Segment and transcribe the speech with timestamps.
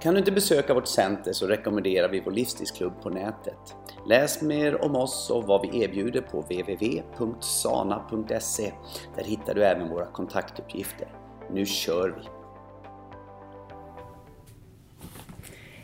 [0.00, 3.76] Kan du inte besöka vårt center så rekommenderar vi vår livsstilsklubb på nätet.
[4.06, 7.12] Läs mer om oss och vad vi erbjuder på www.sana.se.
[9.16, 11.08] Där hittar du även våra kontaktuppgifter.
[11.50, 12.22] Nu kör vi!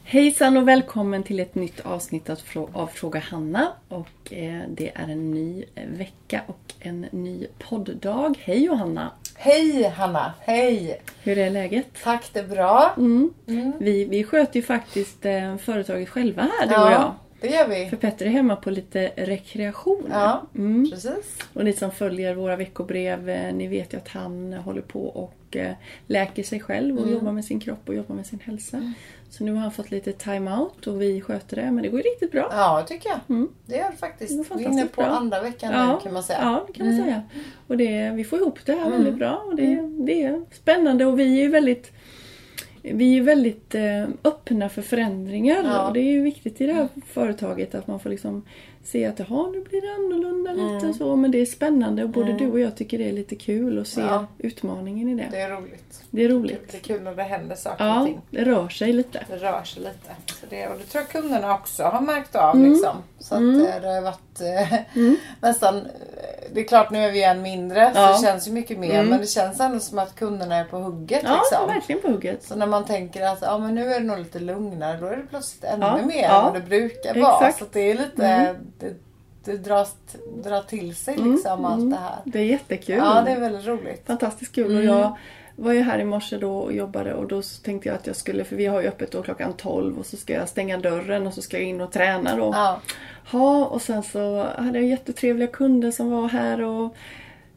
[0.04, 2.30] Hejsan och välkommen till ett nytt avsnitt
[2.72, 3.72] av Fråga Hanna.
[3.88, 8.34] Och eh, det är en ny eh, vecka och en ny podddag.
[8.40, 9.12] Hej Johanna!
[9.44, 10.32] Hej Hanna!
[10.40, 11.00] Hej!
[11.22, 11.86] Hur är läget?
[12.02, 12.94] Tack, det är bra.
[12.96, 13.30] Mm.
[13.46, 13.72] Mm.
[13.80, 17.14] Vi, vi sköter ju faktiskt eh, företaget själva här, du ja, och jag.
[17.40, 17.86] det gör vi.
[17.90, 20.06] För Petter är hemma på lite rekreation.
[20.10, 20.90] Ja, Mm.
[20.90, 21.38] precis.
[21.54, 25.56] Och ni som följer våra veckobrev, eh, ni vet ju att han håller på och
[25.56, 25.72] eh,
[26.06, 27.14] läker sig själv och Mm.
[27.14, 28.92] jobbar med sin kropp och jobbar med sin hälsa.
[29.32, 32.10] Så nu har han fått lite time-out och vi sköter det, men det går ju
[32.10, 32.48] riktigt bra.
[32.52, 33.18] Ja, det tycker jag.
[33.28, 33.48] Mm.
[33.66, 34.50] Det gör det Det faktiskt.
[34.50, 35.10] var Vi är inne på bra.
[35.10, 36.38] andra veckan nu kan man säga.
[36.42, 37.06] Ja, det kan man Mm.
[37.06, 37.22] säga.
[37.66, 38.92] Och det, vi får ihop det här Mm.
[38.92, 41.92] väldigt bra och det, det är spännande och vi är ju väldigt
[42.82, 45.86] vi är väldigt eh, öppna för förändringar Ja.
[45.88, 48.44] och det är viktigt i det här företaget att man får liksom
[48.84, 50.94] se att jaha, nu blir det annorlunda lite Mm.
[50.94, 52.38] så men det är spännande och både Mm.
[52.38, 54.26] du och jag tycker det är lite kul att se Ja.
[54.38, 55.28] utmaningen i det.
[55.30, 56.02] Det är roligt.
[56.10, 56.68] Det är roligt.
[56.72, 58.20] Det är kul när det händer saker och Ja, ting.
[58.30, 59.24] det rör sig lite.
[59.28, 60.10] Det rör sig lite.
[60.40, 62.56] Så det, och det tror jag kunderna också har märkt av.
[62.56, 62.70] Mm.
[62.72, 62.96] Liksom.
[63.18, 63.58] Så att Mm.
[63.82, 65.16] det har varit eh, Mm.
[65.40, 65.80] nästan...
[66.54, 68.06] Det är klart nu är vi en mindre Ja.
[68.16, 68.94] så det känns ju mycket mer.
[68.94, 69.06] Mm.
[69.08, 71.20] Men det känns ändå som att kunderna är på hugget.
[71.24, 71.68] Ja, liksom.
[71.68, 72.44] verkligen på hugget.
[72.44, 75.16] Så när man tänker att ja, men nu är det nog lite lugnare, då är
[75.16, 76.38] det plötsligt ännu Ja, mer ja.
[76.38, 77.32] än vad det brukar vara.
[77.48, 77.58] Exakt.
[77.58, 78.56] Så det är lite, Mm.
[78.78, 78.94] det,
[79.44, 79.94] det dras,
[80.44, 81.90] drar till sig Mm, liksom allt mm.
[81.90, 82.18] det här.
[82.24, 82.96] Det är jättekul.
[82.96, 84.06] Ja, det är väldigt roligt.
[84.06, 84.66] Fantastiskt kul.
[84.66, 84.76] Mm.
[84.78, 85.16] Och jag
[85.56, 88.44] var ju här i morse då och jobbade och då tänkte jag att jag skulle,
[88.44, 91.34] för vi har ju öppet då klockan 12 och så ska jag stänga dörren och
[91.34, 92.50] så ska jag in och träna då.
[92.54, 92.80] Ja,
[93.32, 96.96] Ja, och sen så hade jag jättetrevliga kunder som var här och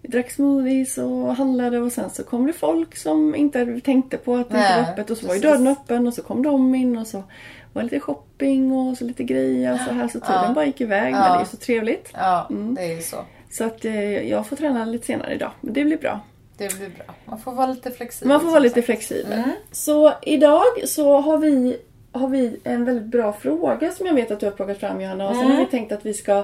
[0.01, 4.49] drack smoothies och handlade och sen så kom det folk som inte tänkte på att
[4.49, 6.97] det inte var öppet och så var ju dörren öppen och så kom de in
[6.97, 7.23] och så
[7.73, 10.51] var det lite shopping och så lite grejer och så här så tiden Ja.
[10.55, 11.19] bara gick iväg Ja.
[11.19, 12.09] men det är så trevligt.
[12.13, 12.75] ja Mm.
[12.75, 13.17] det är ju så.
[13.51, 15.51] Så att eh, jag får träna lite senare idag.
[15.61, 16.19] Men det blir bra.
[16.57, 17.15] Det blir bra.
[17.25, 18.27] Man får vara lite flexibel.
[18.27, 18.85] Man får vara lite sagt.
[18.85, 19.33] flexibel.
[19.33, 19.49] Mm.
[19.71, 21.77] Så idag så har vi,
[22.11, 25.29] har vi en väldigt bra fråga som jag vet att du har plockat fram Johanna.
[25.29, 25.57] Och sen Mm.
[25.57, 26.43] har vi tänkt att vi ska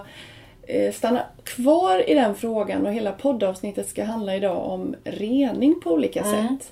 [0.68, 5.92] eh, stanna kvar i den frågan och hela poddavsnittet ska handla idag om rening på
[5.92, 6.32] olika Mm.
[6.58, 6.72] sätt.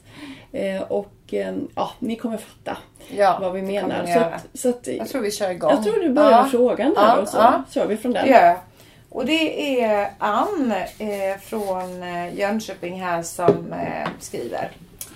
[0.52, 2.78] Eh, och eh, ja, ni kommer fatta
[3.18, 4.06] Ja, vad vi menar.
[4.14, 5.70] Så att, så att, Jag tror vi kör igång.
[5.72, 6.48] jag tror du börjar ja.
[6.52, 7.64] frågan där Ja, och så ja.
[7.72, 8.26] kör vi från den.
[8.26, 8.58] Det gör jag.
[9.09, 14.72] Och det är Ann eh, från eh, Jönköping här som eh, skriver.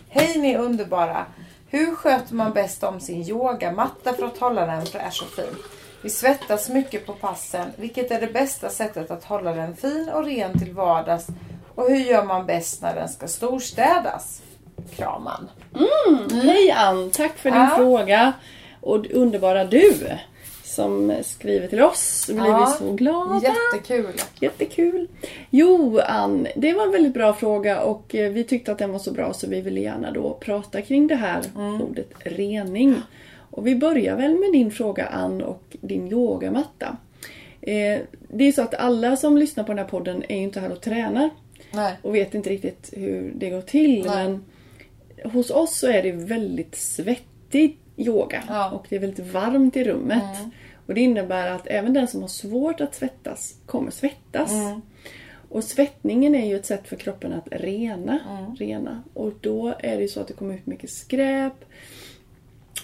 [0.10, 1.26] Hej ni underbara!
[1.70, 5.56] Hur sköter man bäst om sin yogamatta för att hålla den fräsch och fin?
[6.02, 7.68] Vi svettas mycket på passen.
[7.78, 11.28] Vilket är det bästa sättet att hålla den fin och ren till vardags?
[11.76, 14.42] Och hur gör man bäst när den ska storstädas?
[14.96, 15.50] Kraman.
[16.44, 17.12] Hej Ann!
[17.12, 17.76] Tack för din Ja.
[17.76, 18.34] fråga.
[18.82, 20.10] Och underbara du
[20.74, 22.26] som skriver till oss.
[22.28, 22.78] Då blir Ja.
[22.80, 23.42] vi så glada.
[23.44, 24.14] Jättekul.
[24.40, 25.08] Jättekul.
[25.50, 29.00] Jo, Ann, det var en väldigt bra fråga och eh, vi tyckte att den var
[29.00, 31.42] så bra så vi ville gärna då prata kring det här
[31.82, 32.96] ordet rening.
[33.50, 36.98] Och vi börjar väl med din fråga Ann och din yogamatta.
[37.62, 40.60] Eh, det är så att alla som lyssnar på den här podden är ju inte
[40.60, 41.30] här och tränar
[41.72, 41.94] Nej.
[42.02, 44.06] och vet inte riktigt hur det går till.
[44.06, 44.16] Nej.
[44.28, 44.46] Men
[45.32, 48.72] hos oss så är det väldigt svettig yoga Ja.
[48.72, 50.38] och det är väldigt varmt i rummet.
[50.38, 50.50] Mm.
[50.86, 54.52] Och det innebär att även den som har svårt att svettas kommer svettas.
[54.52, 54.82] Mm.
[55.50, 58.20] Och svettningen är ju ett sätt för kroppen att rena.
[58.30, 58.56] Mm.
[58.56, 59.04] rena.
[59.14, 61.54] Och då är det ju så att det kommer ut mycket skräp.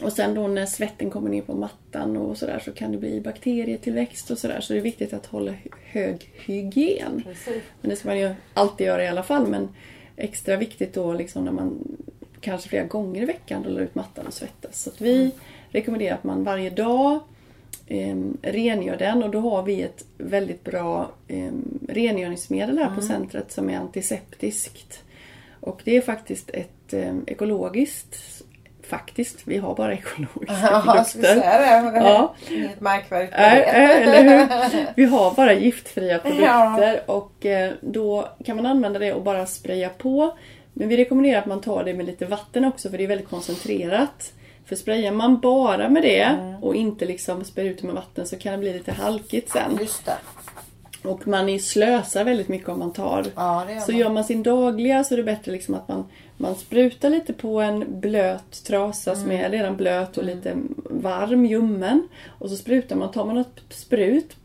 [0.02, 3.22] Och sen då när svetten kommer ner på mattan och sådär så kan det bli
[3.22, 4.62] bakterietillväxt och sådär.
[4.62, 7.23] Så det är viktigt att hålla hö- hög hygien.
[7.26, 7.64] Precis.
[7.82, 9.47] Men det ska man ju alltid göra i alla fall.
[9.47, 9.70] Men
[10.16, 11.97] extra viktigt då liksom när man
[12.41, 14.82] kanske flera gånger i veckan rullar ut mattan och svettas.
[14.84, 15.32] Så vi
[15.70, 17.20] rekommenderar att man varje dag
[17.88, 21.52] eh, rengör den och då har vi ett väldigt bra eh,
[21.88, 25.03] rengöringsmedel här på centret som är antiseptiskt.
[25.59, 28.16] Och det är faktiskt ett eh, ekologiskt
[28.84, 31.42] Faktiskt, vi har bara ekologiska skulle produkter.
[31.42, 31.97] säga det.
[32.00, 32.35] Ja.
[32.50, 34.74] Inget märkvärdigt det.
[34.84, 34.85] äh?
[34.96, 36.44] Vi har bara giftfria produkter
[37.08, 37.14] Ja.
[37.14, 40.38] och eh, då kan man använda det och bara spraya på.
[40.79, 43.29] Men vi rekommenderar att man tar det med lite vatten också för det är väldigt
[43.29, 44.34] koncentrerat.
[44.66, 46.64] För sprayar man bara med det Mm.
[46.64, 49.78] och inte liksom spär ut det med vatten så kan det bli lite halkigt sen.
[49.81, 50.17] Just det.
[51.09, 53.26] Och man är slösar väldigt mycket om man tar.
[53.35, 53.99] Ja, gör Så man.
[53.99, 56.05] gör man sin dagliga så är det bättre liksom att man,
[56.37, 59.46] man sprutar lite på en blöt trasa som Mm.
[59.46, 60.53] är redan blöt och lite
[60.90, 62.08] varm, ljummen.
[62.40, 64.35] Och så sprutar man, tar man ett sprut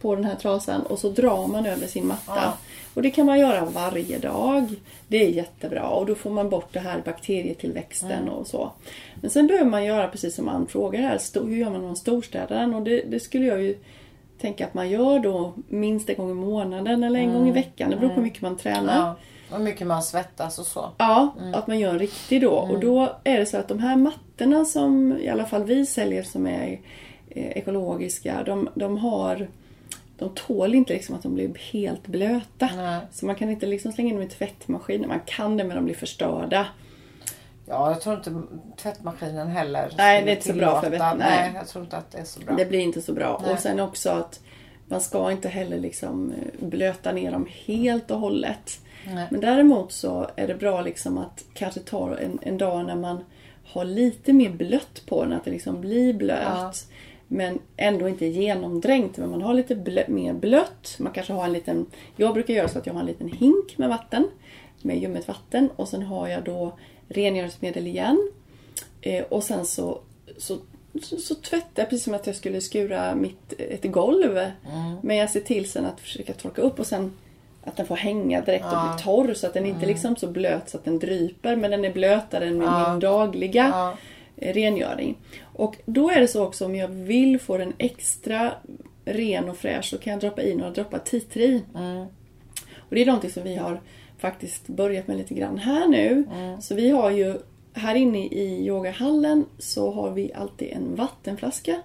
[0.00, 2.32] på den här trasan och så drar man över sin matta.
[2.36, 2.56] Ja.
[2.98, 4.66] Och det kan man göra varje dag.
[5.08, 8.28] Det är jättebra och då får man bort det här bakterietillväxten Mm.
[8.28, 8.72] och så.
[9.20, 12.76] Men sen behöver man göra precis som Ann frågar här, hur gör man med storstäderna?
[12.76, 13.78] Och det, det skulle jag ju
[14.40, 17.90] tänka att man gör då minst en gång i månaden eller en gång i veckan.
[17.90, 18.96] Det beror på hur mycket man tränar.
[18.98, 19.14] Mm.
[19.50, 20.90] Ja, och mycket man svettas och så.
[20.98, 22.50] Ja, att man gör en riktig då.
[22.52, 26.22] Och då är det så att de här mattorna som i alla fall vi säljer
[26.22, 26.80] som är
[27.30, 29.48] eh, ekologiska, de, de har
[30.18, 32.68] de tål inte liksom att de blir helt blöta.
[32.76, 33.00] Nej.
[33.12, 35.08] Så man kan inte liksom slänga in dem i tvättmaskinen.
[35.08, 36.66] Man kan det men de blir förstörda.
[37.66, 38.42] Ja, jag tror inte
[38.76, 41.52] tvättmaskinen heller Nej, det är inte så bra för vett- nej.
[41.54, 42.54] Jag tror inte att det är så bra.
[42.54, 43.40] Det blir inte så bra.
[43.44, 43.52] Nej.
[43.52, 44.40] Och sen också att
[44.86, 48.80] man ska inte heller liksom eh, blöta ner dem helt och hållet.
[49.06, 49.26] Nej.
[49.30, 53.24] Men däremot så är det bra liksom att kanske ta en, en dag när man
[53.64, 56.42] har lite mer blött på den, att det liksom blir blöt.
[56.44, 56.72] Ja.
[57.28, 59.16] Men ändå inte genomdränkt.
[59.18, 60.96] Men man har lite blö, mer blött.
[60.98, 61.86] Man kanske har en liten...
[62.16, 64.28] Jag brukar göra så att jag har en liten hink med vatten.
[64.82, 65.68] Med ljummet vatten.
[65.76, 66.72] Och sen har jag då
[67.08, 68.30] rengöringsmedel igen.
[69.00, 70.00] Eh, och sen så,
[70.38, 70.56] så,
[71.02, 74.38] så, så tvättar jag precis som att jag skulle skura mitt, ett golv.
[75.02, 77.12] Men jag ser till sen att försöka torka upp och sen
[77.64, 78.94] att den får hänga direkt och Ja.
[78.96, 79.34] bli torr.
[79.34, 81.56] Så att den inte liksom så blöt så att den dryper.
[81.56, 82.90] Men den är blötare än Ja.
[82.90, 83.96] min dagliga Ja.
[84.40, 85.18] Eh, rengöring.
[85.42, 88.52] Och då är det så också om jag vill få den extra
[89.04, 91.62] ren och fräsch så kan jag droppa i några droppar tea tree.
[92.76, 93.80] Och det är någonting som vi har
[94.18, 96.24] faktiskt börjat med lite grann här nu.
[96.60, 97.34] Så vi har ju
[97.72, 101.82] här inne i yogahallen så har vi alltid en vattenflaska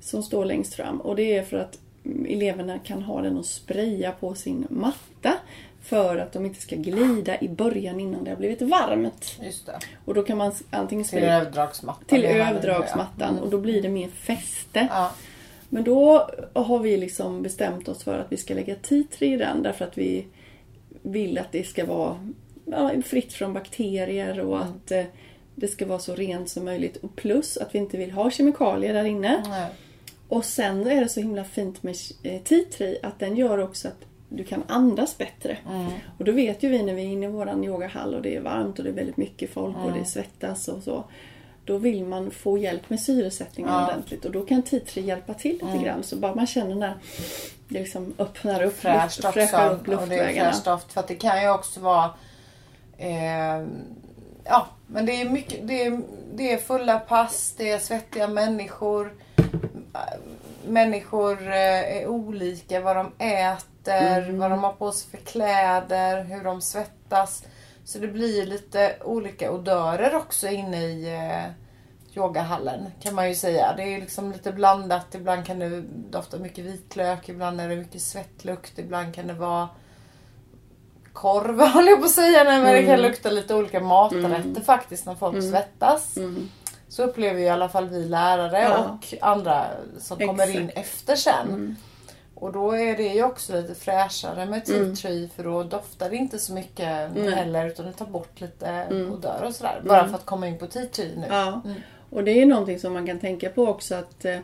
[0.00, 1.00] som står längst fram.
[1.00, 5.32] Och det är för att mm, eleverna kan ha den och spraya på sin matta.
[5.84, 9.38] För att de inte ska glida i början innan det har blivit varmt.
[9.42, 9.78] Just det.
[10.04, 12.04] Och då kan man antingen Till spraya överdragsmattan.
[12.06, 14.88] till överdragsmattan och då blir det mer fäste.
[14.90, 15.12] Ja.
[15.68, 19.62] Men då har vi liksom bestämt oss för att vi ska lägga tree i den
[19.62, 20.26] därför att vi
[21.02, 22.32] vill att det ska vara
[22.64, 25.04] ja, fritt från bakterier och att eh,
[25.54, 26.96] det ska vara så rent som möjligt.
[26.96, 29.42] Och plus att vi inte vill ha kemikalier där inne.
[29.48, 29.70] Nej.
[30.28, 31.96] Och sen är det så himla fint med
[32.44, 35.56] tree att den gör också att du kan andas bättre.
[36.18, 38.40] Och då vet ju vi när vi är inne i våran yogahall och det är
[38.40, 41.04] varmt och det är väldigt mycket folk och det svettas och så.
[41.64, 43.86] Då vill man få hjälp med syresättningen Ja.
[43.86, 46.02] ordentligt och då kan tree hjälpa till lite grann.
[46.02, 46.94] Så bara man känner när
[47.68, 50.50] det liksom öppnar upp, Fräscht luft, fräschar upp och det är luftvägarna.
[50.52, 50.92] fräscht doft.
[50.92, 52.10] För det kan ju också vara...
[52.98, 53.66] Eh,
[54.44, 55.68] ja, men det är mycket...
[55.68, 56.00] Det är,
[56.34, 59.12] det är fulla pass, det är svettiga människor.
[60.66, 63.68] Människor eh, är olika vad de äter,
[64.22, 64.38] Mm.
[64.38, 67.44] vad de har på sig för kläder, hur de svettas.
[67.84, 71.50] Så det blir lite olika odörer också inne i eh,
[72.16, 73.74] yogahallen kan man ju säga.
[73.76, 75.14] Det är liksom lite blandat.
[75.14, 79.68] Ibland kan det dofta mycket vitlök, ibland är det mycket svettlukt, ibland kan det vara
[81.12, 82.44] korv höll jag på att säga.
[82.44, 86.16] Nej, men det kan lukta lite olika maträtter faktiskt när folk svettas.
[86.16, 86.48] Mm.
[86.94, 88.78] Så upplever ju i alla fall vi lärare Ja.
[88.78, 89.66] och andra
[89.98, 90.78] som kommer in Exakt.
[90.78, 91.48] efter sen.
[91.48, 91.76] Mm.
[92.34, 96.16] Och då är det ju också lite fräschare med tea tree för då doftar det
[96.16, 97.30] inte så mycket Nej.
[97.30, 99.82] heller utan det tar bort lite odör och sådär.
[99.84, 101.26] Bara för att komma in på tea tree nu.
[101.30, 101.60] Ja,
[102.10, 104.38] och det är någonting som man kan tänka på också att eh,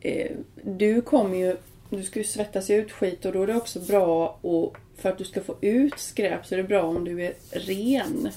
[0.00, 0.30] eh,
[0.62, 1.56] du kommer ju,
[1.90, 5.18] du ska ju svettas ut skit och då är det också bra och för att
[5.18, 8.28] du ska få ut skräp så är det bra om du är ren.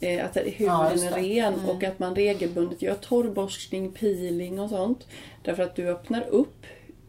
[0.00, 5.06] Eh, att huden är ren och att man regelbundet gör torrborstning, peeling och sånt.
[5.42, 6.66] Därför att du öppnar upp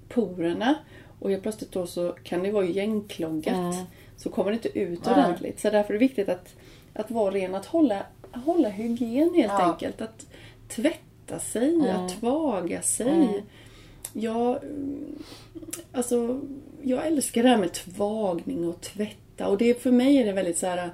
[0.09, 0.75] porerna
[1.19, 3.75] och helt plötsligt då så kan det vara igenkloggat.
[4.17, 5.13] Så kommer det inte ut Nej.
[5.13, 5.59] ordentligt.
[5.59, 6.55] Så därför är det viktigt att,
[6.93, 9.71] att vara ren, att hålla, hålla hygien helt Ja.
[9.71, 10.01] enkelt.
[10.01, 10.25] Att
[10.67, 13.43] tvätta sig, att tvaga sig.
[14.13, 15.23] Jag, mm,
[15.91, 16.41] alltså,
[16.81, 19.47] jag älskar det här med tvagning och tvätta.
[19.47, 20.89] Och det, för mig är det väldigt så här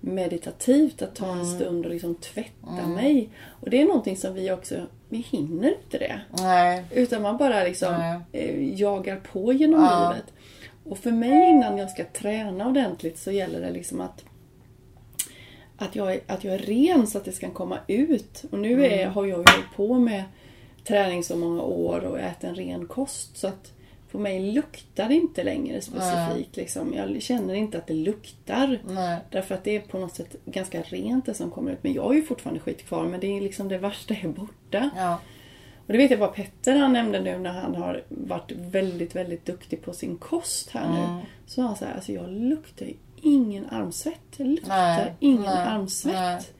[0.00, 3.28] meditativt att ta en stund och liksom tvätta mig.
[3.60, 6.20] Och det är någonting som vi också, vi hinner inte det.
[6.38, 6.84] Nej.
[6.90, 10.10] Utan man bara liksom eh, jagar på genom Ja.
[10.10, 10.32] livet.
[10.84, 14.24] Och för mig innan jag ska träna ordentligt så gäller det liksom att
[15.76, 18.44] att jag, är, att jag är ren så att det ska komma ut.
[18.50, 19.12] Och nu är, Mm.
[19.14, 20.22] har jag ju hållit på med
[20.84, 23.36] träning så många år och ätit en ren kost.
[23.36, 23.72] Så att
[24.10, 26.56] för mig luktar det inte längre specifikt.
[26.56, 26.94] Liksom.
[26.94, 28.78] Jag känner inte att det luktar.
[28.88, 29.18] Nej.
[29.30, 31.82] Därför att det är på något sätt ganska rent det som kommer ut.
[31.82, 33.04] Men jag har ju fortfarande skit kvar.
[33.04, 34.90] Men det är liksom det värsta är borta.
[34.96, 35.18] Ja.
[35.86, 39.46] Och det vet jag bara Petter han nämnde nu när han har varit väldigt, väldigt
[39.46, 40.98] duktig på sin kost här nu.
[40.98, 41.20] Mm.
[41.46, 42.88] Så han säger, alltså jag luktar
[43.22, 44.20] ingen armsvett.
[44.36, 46.52] Jag luktar Nej, ingen nej, armsvett.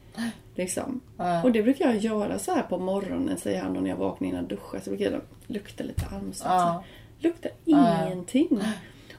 [0.55, 1.01] Liksom.
[1.17, 1.43] Nej.
[1.43, 4.41] Och det brukar jag göra så här på morgonen, säger han, när jag vaknar innan
[4.41, 4.81] jag duschar.
[4.81, 6.51] Så brukar jag lukta lite armsvett.
[6.51, 6.85] Ja.
[7.21, 8.61] Luktar ingenting.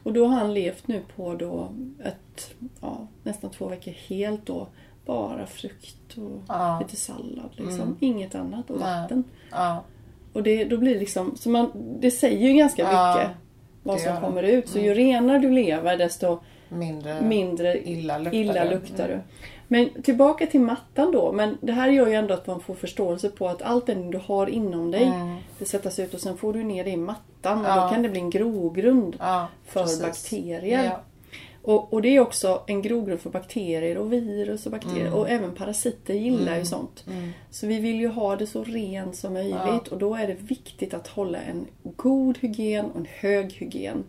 [0.04, 4.68] Och då har han levt nu på då ett, ja, nästan två veckor helt då.
[5.06, 6.80] Bara frukt och Ja.
[6.80, 7.82] lite sallad liksom.
[7.82, 7.96] Mm.
[8.00, 9.24] Inget annat och vatten.
[9.52, 9.84] Ja.
[10.34, 13.38] Och det, då blir liksom, så man, det säger ju ganska mycket
[13.84, 14.12] vad som.
[14.12, 14.24] Mm.
[14.24, 14.70] kommer ut.
[14.70, 16.40] Så ju renare du lever desto
[16.70, 18.62] Mindre, mindre illa luktar illa.
[18.62, 18.74] Mm.
[18.74, 19.20] luktar du.
[19.72, 21.32] Men tillbaka till mattan då.
[21.32, 24.18] Men det här gör ju ändå att man får förståelse på att allt det du
[24.26, 25.36] har inom dig Mm.
[25.60, 27.84] det svettas ut och sen får du ner det i mattan och Ja.
[27.84, 30.02] då kan det bli en grogrund Ja, för precis.
[30.02, 30.84] bakterier.
[30.84, 31.00] Ja.
[31.64, 35.08] Och, och det är också en grogrund för bakterier och virus och bakterier.
[35.08, 35.14] Mm.
[35.20, 37.06] Och även parasiter gillar ju sånt.
[37.50, 39.56] Så vi vill ju ha det så rent som möjligt.
[39.66, 39.80] Ja.
[39.92, 44.04] Och då är det viktigt att hålla en god hygien och en hög hygien.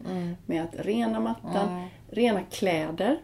[0.46, 3.18] Med att rena mattan, rena kläder.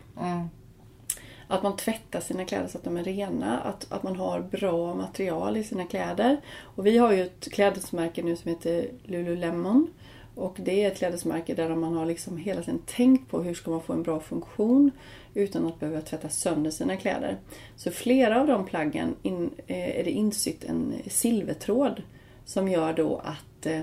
[1.49, 3.61] Att man tvättar sina kläder så att de är rena.
[3.61, 6.37] Att, att man har bra material i sina kläder.
[6.61, 9.89] Och vi har ju ett klädesmärke nu som heter Lululemon.
[10.35, 13.71] Och det är ett klädesmärke där man har liksom hela tiden tänkt på hur ska
[13.71, 14.91] man få en bra funktion
[15.35, 17.37] utan att behöva tvätta sönder sina kläder.
[17.77, 22.03] Så flera av de plaggen in, eh, är det insytt en silvertråd
[22.45, 23.81] som gör då att eh,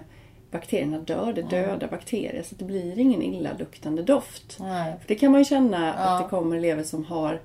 [0.52, 1.34] bakterierna dör.
[1.34, 4.58] Det dödar bakterier så det blir ingen illaluktande doft.
[4.60, 4.94] Nej.
[5.00, 5.94] För det kan man ju känna Ja.
[5.94, 7.42] att det kommer elever som har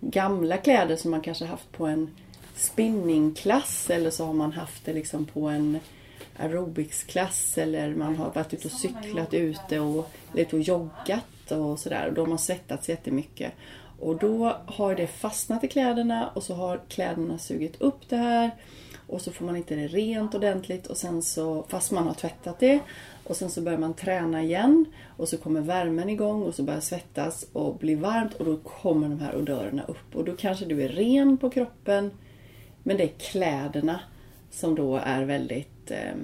[0.00, 2.10] gamla kläder som man kanske haft på en
[2.56, 5.78] spinningklass eller så har man haft det liksom på en
[6.36, 12.06] aerobicsklass eller man har varit ute och cyklat ute och lite och joggat och sådär.
[12.08, 13.52] Och då har man svettats jättemycket.
[14.00, 18.50] Och då har det fastnat i kläderna och så har kläderna sugit upp det här.
[19.06, 22.58] Och så får man inte det rent ordentligt och sen så, fast man har tvättat
[22.58, 22.80] det.
[23.24, 24.84] Och sen så börjar man träna igen
[25.16, 29.08] och så kommer värmen igång och så börjar svettas och blir varmt och då kommer
[29.08, 30.16] de här odörerna upp.
[30.16, 32.10] Och då kanske du är ren på kroppen
[32.82, 34.00] men det är kläderna
[34.50, 36.14] som då är väldigt, eh,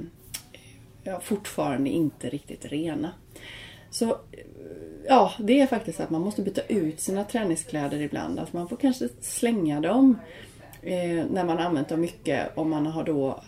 [1.02, 3.12] ja, fortfarande inte riktigt rena.
[3.96, 4.16] Så
[5.06, 8.38] ja, det är faktiskt att man måste byta ut sina träningskläder ibland.
[8.38, 10.18] Alltså man får kanske slänga dem
[10.82, 12.58] eh, när man använt dem mycket.
[12.58, 13.42] Om man har då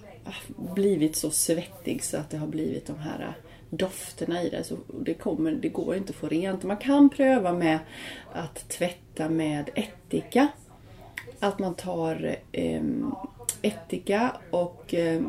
[0.75, 3.35] blivit så svettig så att det har blivit de här
[3.71, 4.65] dofterna i det.
[4.65, 6.63] Så det, kommer, det går inte att få rent.
[6.63, 7.79] Man kan pröva med
[8.33, 10.49] att tvätta med ättika.
[11.41, 12.83] Att man tar eh,
[13.63, 15.23] ättika och eh,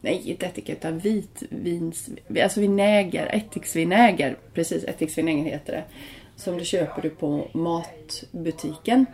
[0.00, 2.10] Nej, inte ättika utan vitvins...
[2.42, 4.36] Alltså vinäger, ättiksvinäger.
[4.54, 5.84] Precis, ättiksvinäger heter det.
[6.36, 9.06] Som du köper du på matbutiken.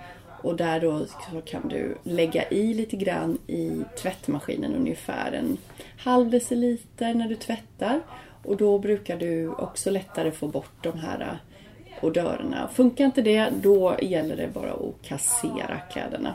[0.42, 5.56] Och där då så kan du lägga i lite grann i tvättmaskinen, ungefär en
[5.98, 8.00] halv deciliter när du tvättar.
[8.42, 12.68] Och då brukar du också lättare få bort de här eh, odörerna.
[12.72, 16.34] Funkar inte det, då gäller det bara att kassera kläderna.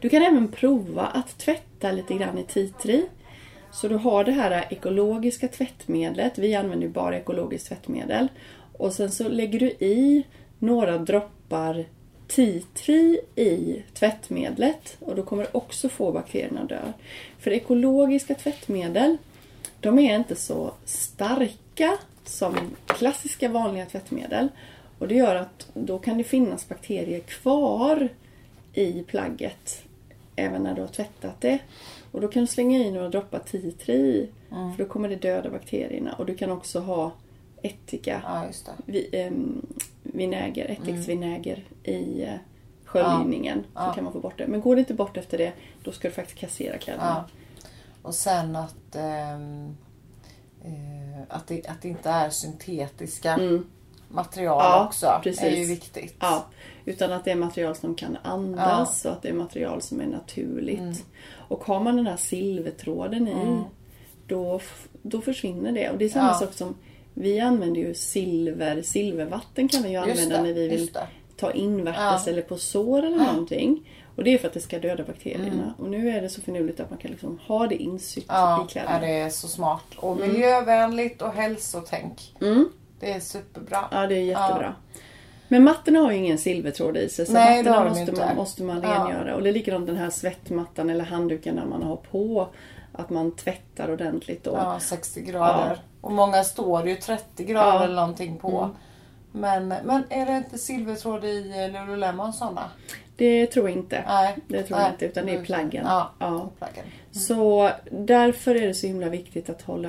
[0.00, 2.72] Du kan även prova att tvätta lite grann i titri.
[2.82, 3.06] tree.
[3.70, 6.38] Så du har det här ekologiska tvättmedlet.
[6.38, 8.28] Vi använder ju bara ekologiskt tvättmedel.
[8.76, 10.26] Och sen så lägger du i
[10.58, 11.84] några droppar
[12.26, 14.96] titri tree i tvättmedlet.
[15.00, 16.92] Och då kommer du också få bakterierna att dö.
[17.38, 19.16] För ekologiska tvättmedel,
[19.80, 24.48] de är inte så starka som klassiska vanliga tvättmedel.
[24.98, 28.08] Och det gör att då kan det finnas bakterier kvar
[28.72, 29.87] i plagget
[30.38, 31.58] även när du har tvättat det.
[32.12, 33.38] Och då kan du slänga i några droppar
[33.84, 36.12] tree i, för då kommer det döda bakterierna.
[36.12, 37.12] Och du kan också ha
[37.62, 39.66] ättika, Ja, vi, ehm,
[40.02, 42.34] vinäger, ättiksvinäger i eh,
[42.84, 43.64] sköljningen.
[43.74, 43.88] Ja.
[43.88, 44.46] Så kan man få bort det.
[44.46, 45.52] Men går det inte bort efter det,
[45.84, 47.26] då ska du faktiskt kassera kläderna.
[47.28, 47.64] Ja.
[48.02, 49.76] Och sen att, ehm,
[50.64, 53.38] eh, att, det, att det inte är syntetiska
[54.08, 54.72] material Mm.
[54.72, 55.20] Ja, också.
[55.22, 55.42] precis.
[55.42, 56.14] är ju viktigt.
[56.20, 56.44] Ja,
[56.84, 60.06] utan att det är material som kan andas och att det är material som är
[60.06, 60.78] naturligt.
[60.80, 60.94] Mm.
[61.48, 63.58] Och har man den här silvertråden i,
[64.26, 65.90] då, f- då försvinner det.
[65.90, 66.34] Och det är samma Ja.
[66.34, 66.74] sak som
[67.14, 70.90] vi använder ju silver, silvervatten kan vi ju använda det, när vi vill
[71.36, 72.32] ta invärtes Ja.
[72.32, 73.88] eller på sår eller någonting.
[74.16, 75.74] Och det är för att det ska döda bakterierna.
[75.78, 78.40] Och nu är det så finurligt att man kan liksom ha det insytt Mm.
[78.42, 78.94] Ja, i kläderna.
[78.94, 79.84] ja, det är så smart.
[79.96, 82.34] Och miljövänligt och hälsotänk.
[82.40, 82.68] Mm.
[83.00, 83.84] Det är superbra.
[83.90, 84.74] Ja, det är jättebra.
[85.48, 88.24] Men mattorna har ju ingen silvertråd i sig så Nej, mattorna måste inte.
[88.26, 88.88] man, måste man Ja.
[88.88, 89.34] rengöra.
[89.34, 92.48] Och det är likadant den här svettmattan eller handduken man har på.
[92.92, 94.50] Att man tvättar ordentligt då.
[94.54, 95.78] Ja, 60 grader.
[96.00, 97.72] Och många står ju 30 grader Ja.
[97.76, 97.82] Mm.
[97.82, 98.70] eller någonting på.
[99.32, 102.64] Men, men är det inte silvertråd i Lululemon sådana?
[103.16, 104.04] Det tror jag inte.
[104.08, 104.36] Nej.
[104.48, 104.86] Det tror Nej.
[104.86, 105.84] jag inte, utan det är plaggen.
[105.86, 106.48] Ja, Ja.
[106.58, 106.84] plaggen.
[107.12, 109.88] Så därför är det så himla viktigt att hålla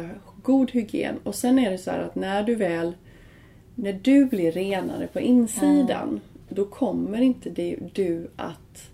[0.51, 1.19] god hygien.
[1.23, 2.93] Och sen är det så här att när du väl
[3.75, 8.89] när du blir renare på insidan då kommer inte det, du att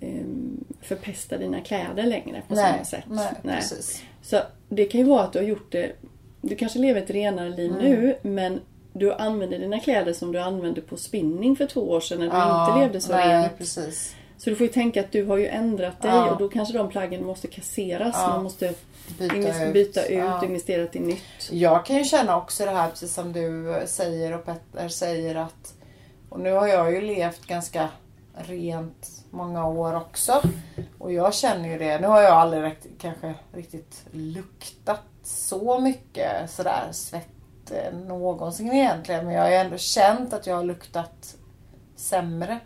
[0.00, 3.04] um, förpesta dina kläder längre på Nej, samma sätt.
[3.42, 4.02] nej, precis.
[4.22, 5.92] Så det kan ju vara att du har gjort det
[6.40, 7.82] Du kanske lever ett renare liv Mm.
[7.84, 8.60] nu men
[8.92, 12.32] du använder dina kläder som du använde på spinning för två år sedan när du
[12.36, 13.58] Ja, inte levde så nej, rent.
[13.58, 14.14] precis.
[14.38, 16.30] Så du får ju tänka att du har ju ändrat dig Ja.
[16.30, 18.14] och då kanske de plaggen måste kasseras.
[18.18, 18.28] Ja.
[18.28, 18.74] Man måste
[19.18, 19.72] Byta invest- ut.
[19.72, 20.44] byta ut Ja.
[20.44, 21.50] investera till nytt.
[21.50, 25.74] Jag kan ju känna också det här precis som du säger och Petter säger att
[26.28, 27.88] och nu har jag ju levt ganska
[28.34, 30.42] rent många år också.
[30.98, 31.98] Och jag känner ju det.
[32.00, 39.24] Nu har jag aldrig riktigt, kanske riktigt luktat så mycket sådär svett eh, någonsin egentligen.
[39.24, 41.34] Men jag har ju ändå känt att jag har luktat
[41.96, 42.58] sämre.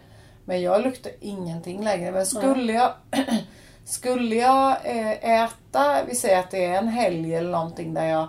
[0.44, 2.12] Men jag luktar ingenting längre.
[2.12, 2.92] Men skulle jag
[3.84, 8.28] Skulle jag eh, äta, vi säger att det är en helg eller någonting där jag,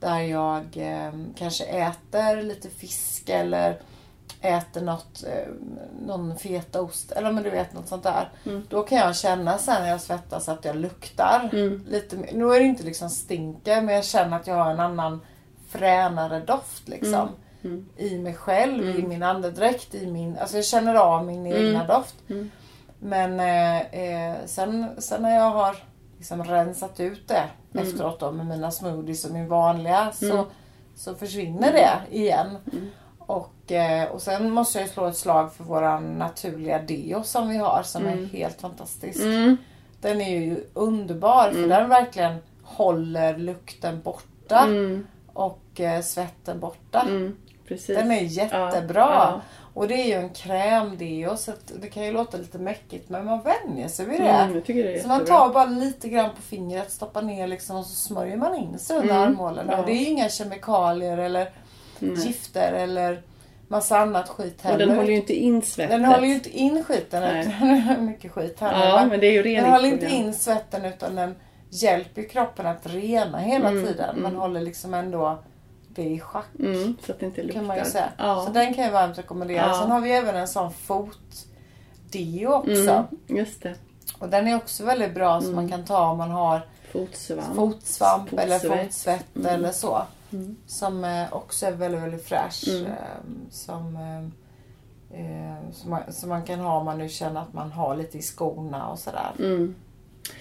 [0.00, 3.80] där jag eh, kanske äter lite fisk eller
[4.40, 5.52] äter något, eh,
[6.06, 8.28] någon fetaost eller men du vet något sånt där.
[8.68, 11.48] Då kan jag känna sen när jag svettas att jag luktar
[11.90, 12.30] lite mer.
[12.34, 15.20] Nu är det inte liksom stinker men jag känner att jag har en annan
[15.68, 17.28] fränare doft liksom.
[17.96, 22.14] I mig själv, i min andedräkt, i min, alltså jag känner av min egna doft.
[23.04, 25.76] Men eh, eh, sen, sen när jag har
[26.16, 27.44] liksom rensat ut det
[27.80, 30.46] efteråt då med mina smoothies och min vanliga så,
[30.96, 32.56] så försvinner det igen.
[33.18, 37.56] Och, eh, och sen måste jag slå ett slag för våran naturliga deo som vi
[37.56, 39.20] har som är helt fantastisk.
[40.00, 44.68] Den är ju underbar för den verkligen håller lukten borta
[45.32, 47.00] och eh, svetten borta.
[47.00, 47.36] Mm,
[47.68, 47.96] precis.
[47.96, 49.08] Den är jättebra.
[49.10, 49.40] Ja,
[49.74, 53.24] Och det är ju en krämdeo så att det kan ju låta lite mäckigt men
[53.24, 54.28] man vänjer sig vid det.
[54.28, 57.94] Mm, det så man tar bara lite grann på fingret, stoppar ner liksom och så
[57.94, 59.62] smörjer man in sig under armhålorna.
[59.62, 59.72] Mm.
[59.72, 59.80] Ja.
[59.80, 61.50] Och det är ju inga kemikalier eller
[61.98, 63.22] gifter eller
[63.68, 64.86] massa annat skit Och heller.
[64.86, 65.90] den håller ju inte in svettet.
[65.90, 67.22] Den håller ju inte in skiten.
[67.22, 68.88] Utan det mycket skit här.
[68.88, 71.34] Ja, men det är ju den håller inte in svetten utan den
[71.70, 74.22] hjälper kroppen att rena hela tiden.
[74.22, 75.38] Man håller liksom ändå
[75.94, 76.46] det i schack.
[76.58, 77.60] Mm, så att det inte luktar.
[77.60, 78.12] Kan man ju säga.
[78.18, 78.42] Ja.
[78.46, 79.66] Så den kan jag varmt rekommendera.
[79.68, 79.74] Ja.
[79.82, 82.70] Sen har vi även en sån fotdeo också.
[82.90, 83.74] mm, just det.
[84.18, 86.60] Och den är också väldigt bra som man kan ta om man har
[86.92, 87.54] Fotsvamp.
[87.56, 89.36] fotsvamp eller Fotsvett.
[89.36, 89.46] Mm.
[89.54, 90.02] eller så.
[90.66, 92.68] Som eh, också är väldigt, väldigt fräsch.
[92.68, 92.92] Eh,
[93.50, 94.24] som, eh,
[95.20, 98.18] eh, som, man, som man kan ha om man nu känner att man har lite
[98.18, 99.30] i skorna och sådär.
[99.38, 99.74] Mm.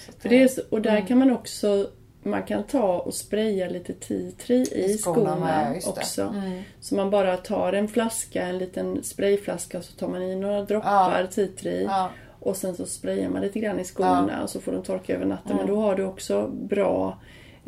[0.06, 1.06] Så För det är så, och där Mm.
[1.08, 1.88] kan man också
[2.24, 6.22] man kan ta och spraya lite tea tree i, I skorna skorna, också.
[6.22, 6.62] Mm.
[6.80, 10.62] Så man bara tar en flaska, en liten sprayflaska och så tar man i några
[10.62, 11.84] droppar tea tree.
[11.84, 12.10] Ja.
[12.40, 15.26] Och sen så sprayar man lite grann i skorna och så får de torka över
[15.26, 15.58] natten.
[15.58, 17.18] Men då har du också bra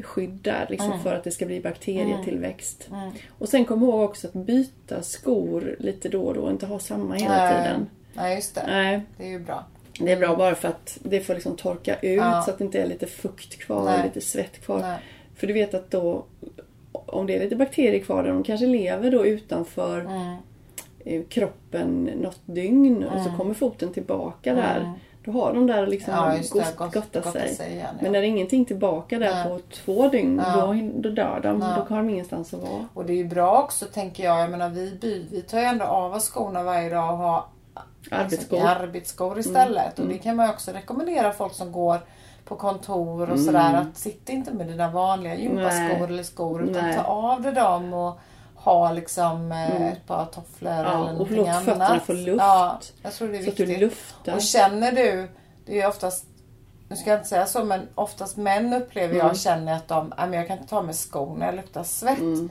[0.04, 2.90] skydd där liksom, för att det ska bli bakterietillväxt.
[3.38, 7.16] Och sen kom ihåg också att byta skor lite då och då, inte ha samma
[7.16, 7.90] hela tiden.
[8.14, 8.64] Nej, just det.
[8.68, 9.64] Nej, Det är ju bra.
[10.00, 12.42] Det är bra bara för att det får liksom torka ut Ja.
[12.42, 14.04] så att det inte är lite fukt kvar, Nej.
[14.04, 14.80] lite svett kvar.
[14.80, 14.98] Nej.
[15.36, 16.26] För du vet att då,
[16.92, 20.36] om det är lite bakterier kvar där, de kanske lever då utanför Mm.
[21.06, 24.92] eh, kroppen något dygn och så kommer foten tillbaka där.
[25.24, 26.26] Då har de där liksom Mm.
[26.26, 27.56] Ja, gott, Gott- gotta gotta sig.
[27.56, 27.98] sig igen, ja.
[28.02, 29.44] Men när det är ingenting tillbaka där Nej.
[29.50, 30.62] på två dygn, Ja.
[30.66, 31.62] då, då dör de.
[31.62, 31.86] Ja.
[31.90, 32.88] Då har de ingenstans att vara.
[32.94, 34.40] Och det är ju bra också tänker jag.
[34.40, 37.44] Jag menar vi, vi tar ju ändå av oss skorna varje dag och har
[38.12, 38.58] Arbetsskor.
[38.58, 40.00] Liksom, arbetsskor istället.
[40.00, 42.00] Och det kan man också rekommendera folk som går
[42.46, 43.74] på kontor och sådär.
[43.74, 46.04] Att sitta inte med dina vanliga gympaskor Nej.
[46.04, 46.64] eller skor.
[46.70, 46.96] Utan Nej.
[46.96, 48.20] ta av dig dem och
[48.56, 51.64] ha liksom eh, ett par tofflor eller och någonting låt annat.
[51.66, 52.38] fötterna få luft.
[52.40, 53.80] Ja, jag tror det är Så att du viktigt.
[53.84, 54.36] luftar.
[54.36, 55.30] Och känner du,
[55.66, 56.26] det är oftast,
[56.90, 59.28] nu ska jag inte säga så men oftast män upplever Mm.
[59.28, 61.84] jag känner att de, "Nej, men jag kan inte ta med skor när jag luktar
[61.84, 62.20] svett.
[62.20, 62.50] Mm.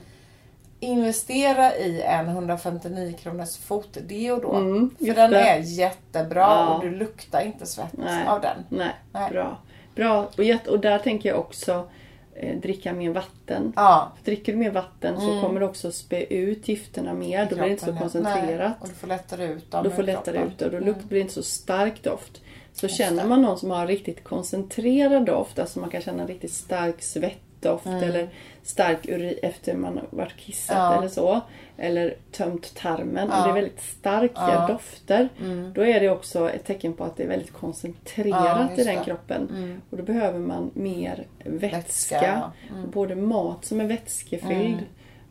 [0.85, 4.53] Investera i en 159 kronors fotdeo då.
[4.53, 5.39] Mm, För just den det.
[5.39, 6.75] är jättebra Ja.
[6.75, 8.27] och du luktar inte svett Nej.
[8.27, 8.57] av den.
[8.69, 9.31] Nej, Nej.
[9.31, 9.57] bra.
[9.95, 10.29] Bra.
[10.37, 11.87] Och, jätte, och där tänker jag också
[12.35, 13.73] eh, dricka mer vatten.
[13.75, 14.11] Ja.
[14.17, 17.47] För dricker du mer vatten så kommer det också spä ut gifterna mer.
[17.49, 17.93] Då blir det inte så ja.
[17.93, 18.73] Nej, koncentrerat.
[18.81, 21.19] Och du får lättare ut dem Då ur får lättare ut och då lukt, blir
[21.19, 22.41] det inte så stark doft.
[22.73, 23.29] Så känner det.
[23.29, 27.85] man någon som har riktigt koncentrerad doft, alltså man kan känna en riktigt stark svettdoft
[27.85, 28.29] eller
[28.65, 30.91] stark urin efter man har varit kissat Mm.
[30.91, 30.97] Ja.
[30.97, 31.41] eller så.
[31.77, 33.27] Eller tömt tarmen.
[33.31, 33.37] Ja.
[33.37, 34.55] Om det är väldigt starka Ja.
[34.55, 34.67] Mm.
[34.67, 35.29] dofter.
[35.75, 38.83] Då är det också ett tecken på att det är väldigt Ja, koncentrerat just i
[38.83, 38.91] den det.
[38.91, 39.03] Mm.
[39.05, 39.81] kroppen.
[39.89, 41.77] Och då behöver man mer vätska.
[41.77, 42.51] Vätska, ja.
[42.77, 42.89] Mm.
[42.91, 44.77] Både mat som är vätskefylld,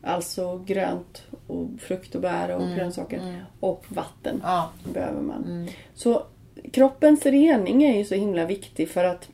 [0.03, 3.43] alltså grönt och frukt och bär och grönsaker.
[3.59, 4.41] Och vatten Mm.
[4.43, 4.69] Ja.
[4.93, 5.67] behöver man.
[5.93, 6.23] Så
[6.71, 9.29] kroppens rening är ju så himla viktig för att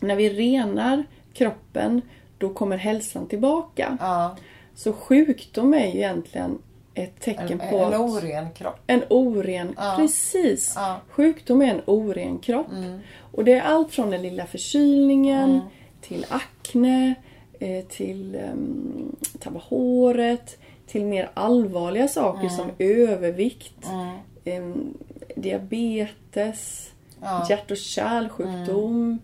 [0.00, 1.04] När vi renar
[1.34, 2.00] kroppen,
[2.42, 3.96] då kommer hälsan tillbaka.
[4.00, 4.36] Ja.
[4.74, 6.58] Så sjukdom är ju egentligen
[6.94, 8.78] ett tecken En, på en oren kropp.
[8.86, 9.94] en oren, Ja.
[9.98, 10.72] precis.
[10.76, 11.00] Ja.
[11.08, 12.66] Sjukdom är en oren kropp.
[13.32, 15.60] Och det är allt från den lilla förkylningen
[16.00, 17.14] till akne,
[17.60, 23.86] eh, till um, tappa håret, till mer allvarliga saker som övervikt,
[24.44, 24.94] em,
[25.36, 26.90] diabetes,
[27.48, 29.18] hjärt och kärlsjukdom,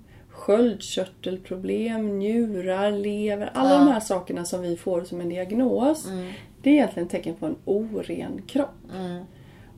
[0.48, 3.50] sköldkörtelproblem, njurar, lever.
[3.54, 3.78] Alla Ja.
[3.78, 6.08] de här sakerna som vi får som en diagnos.
[6.62, 8.68] Det är egentligen tecken på en oren kropp.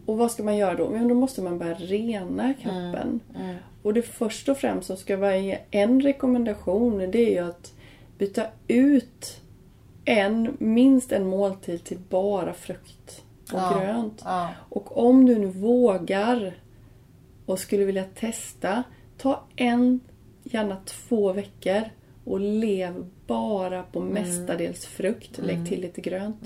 [0.06, 0.90] Och vad ska man göra då?
[0.90, 3.20] Men då måste man börja rena kroppen.
[3.82, 5.34] Och det först och främst som ska vara
[5.70, 7.72] en rekommendation det är ju att
[8.18, 9.40] byta ut
[10.04, 14.20] en, minst en måltid till bara frukt och Ja, grönt.
[14.24, 14.48] ja.
[14.68, 16.54] Och om du nu vågar
[17.46, 18.82] och skulle vilja testa,
[19.18, 20.00] ta en,
[20.54, 21.82] gärna två veckor
[22.24, 24.12] och lev bara på Mm.
[24.12, 25.38] mestadels frukt.
[25.38, 26.36] Lägg till lite grönt.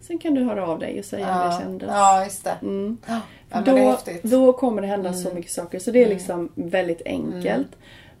[0.00, 1.88] Sen kan du höra av dig och säga hur det Ja, kändes.
[1.92, 2.56] ja just det.
[2.62, 2.96] Mm.
[3.06, 3.72] Ja, då,
[4.04, 4.10] det.
[4.10, 4.20] Mm.
[4.22, 5.78] då kommer det hända så mycket saker.
[5.78, 7.68] Så det är liksom väldigt enkelt.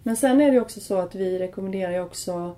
[0.02, 2.54] Men sen är det också så att vi rekommenderar också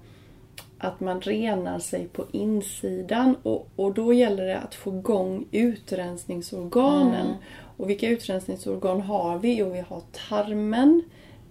[0.79, 7.27] att man renar sig på insidan och, och då gäller det att få igång utrensningsorganen.
[7.27, 7.37] Mm.
[7.77, 9.55] Och vilka utrensningsorgan har vi?
[9.57, 11.03] Jo, vi har tarmen,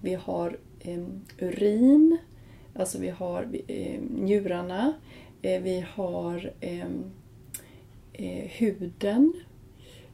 [0.01, 2.17] vi har em, urin,
[2.75, 4.93] alltså vi har eh, njurarna,
[5.41, 7.03] eh, vi har em,
[8.13, 9.33] eh, huden,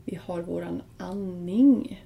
[0.06, 2.02] vi har våran andning.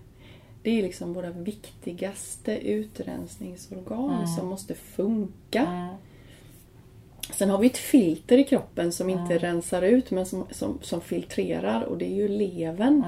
[0.64, 5.90] Det är liksom våra viktigaste utrensningsorgan som måste funka.
[7.34, 11.02] Sen har vi ett filter i kroppen som inte rensar ut men som, som, som
[11.02, 13.04] filtrerar och det är ju levern.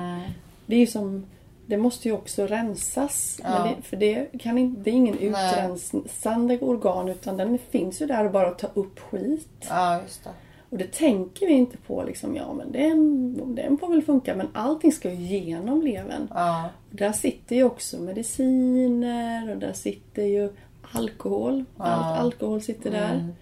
[0.65, 1.25] Det är ju som
[1.71, 3.39] det måste ju också rensas.
[3.43, 3.49] Ja.
[3.63, 8.25] det, för det, kan inte, det är ingen utrensande organ utan den finns ju där
[8.25, 9.65] och bara ta upp skit.
[9.69, 10.29] Ja, just det.
[10.69, 12.03] Och det tänker vi inte på.
[12.03, 14.36] Liksom, ja, men den, den får väl funka.
[14.36, 16.27] Men allting ska ju genom levern.
[16.34, 20.49] Ja, där sitter ju också mediciner och där sitter ju
[20.81, 21.65] alkohol.
[21.77, 23.34] Allt alkohol sitter där.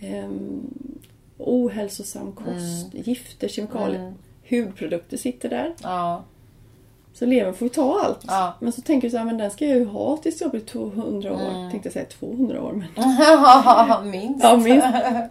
[0.00, 0.70] Ehm,
[1.38, 4.14] ohälsosam kost, gifter, kemikalier.
[4.50, 5.74] Hudprodukter sitter där.
[5.82, 6.24] ja,
[7.18, 8.24] Så levern får ju ta allt.
[8.26, 8.54] Ja.
[8.60, 10.60] Men så tänker du så här, men den ska jag ju ha tills jag blir
[10.60, 11.70] 200 år.
[11.70, 12.72] Tänkte jag säga 200 år.
[12.72, 12.86] Men
[14.10, 14.44] minst.
[14.44, 14.86] Ja, minst.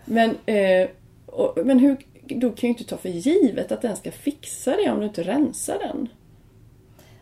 [0.06, 0.88] Men, eh,
[1.26, 4.92] och, men hur, då kan ju inte ta för givet att den ska fixa det
[4.92, 6.08] om du inte rensar den.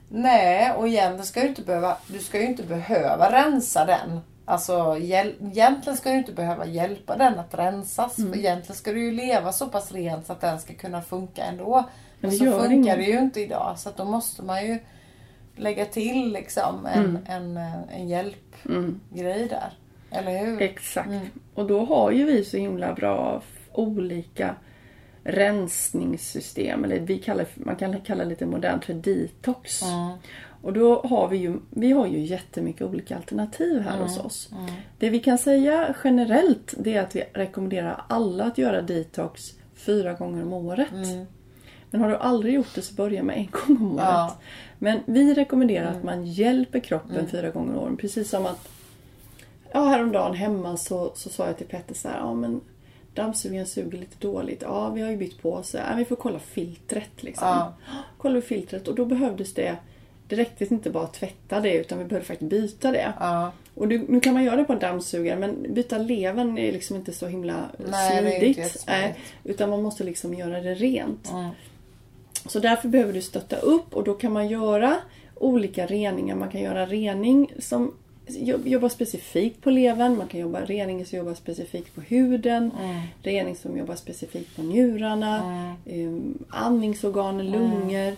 [0.10, 4.20] Nej, och igen, det ska du, inte behöva, du ska ju inte behöva rensa den.
[4.46, 8.18] Alltså hjäl- egentligen ska du inte behöva hjälpa den att rensas.
[8.18, 8.32] Mm.
[8.32, 11.44] För egentligen ska du ju leva så pass rent så att den ska kunna funka
[11.44, 11.84] ändå.
[12.24, 12.98] Men, det så funkar ingen.
[12.98, 13.80] det ju inte idag.
[13.80, 14.78] Så då måste man ju
[15.56, 17.18] lägga till liksom en, Mm.
[17.26, 19.74] en, eh, en hjälpgrej där.
[20.12, 20.62] Eller hur?
[20.62, 21.10] Exakt.
[21.54, 24.56] Och då har ju vi så himla bra olika
[25.24, 26.84] rensningssystem.
[26.84, 29.82] Eller vi kallar, man kan kalla det lite modernt för detox.
[30.62, 34.50] Och då har vi ju, vi har ju jättemycket olika alternativ här hos oss.
[35.00, 39.42] Det vi kan säga generellt det är att vi rekommenderar alla att göra detox
[39.76, 40.88] fyra gånger om året.
[41.94, 44.06] Men har du aldrig gjort det så börja med en gång om året.
[44.06, 44.36] Ja.
[44.80, 47.98] Men vi rekommenderar att man hjälper kroppen fyra gånger om året.
[47.98, 48.70] Precis som att
[49.72, 52.62] Ja, häromdagen hemma så, så sa jag till Petter så här, ja men
[53.14, 54.62] dammsugaren suger lite dåligt.
[54.62, 55.84] Ja, vi har ju bytt påse.
[55.90, 57.48] Ja, vi får kolla filtret liksom.
[57.48, 57.74] Ja.
[58.18, 59.78] Kollar vi filtret och då behövdes det
[60.28, 63.14] det räckte inte bara att tvätta det utan vi behövde faktiskt byta det.
[63.20, 63.52] Ja.
[63.76, 66.96] Och du, nu kan man göra det på en dammsugare men byta levern är liksom
[66.96, 69.16] inte så himla Nej, det är inte smidigt.
[69.44, 71.32] utan man måste liksom göra det rent.
[71.32, 71.50] Mm.
[72.48, 74.96] Så därför behöver du stötta upp och då kan man göra
[75.36, 76.36] olika reningar.
[76.36, 77.94] Man kan göra rening som
[78.28, 80.18] jobb- jobbar specifikt på levern.
[80.18, 82.72] Man kan jobba rening som jobbar specifikt på huden.
[83.24, 85.42] Rening som jobbar specifikt på njurarna.
[85.86, 88.16] Um, andningsorganen, lungor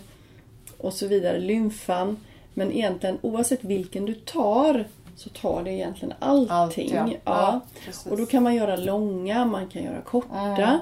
[0.78, 1.38] och så vidare.
[1.40, 2.16] Lymfan.
[2.54, 4.84] Men egentligen oavsett vilken du tar
[5.16, 6.96] så tar det egentligen allting.
[6.96, 7.18] Allt, ja.
[7.24, 8.06] Ja, precis.
[8.06, 10.80] och då kan man göra långa, man kan göra korta.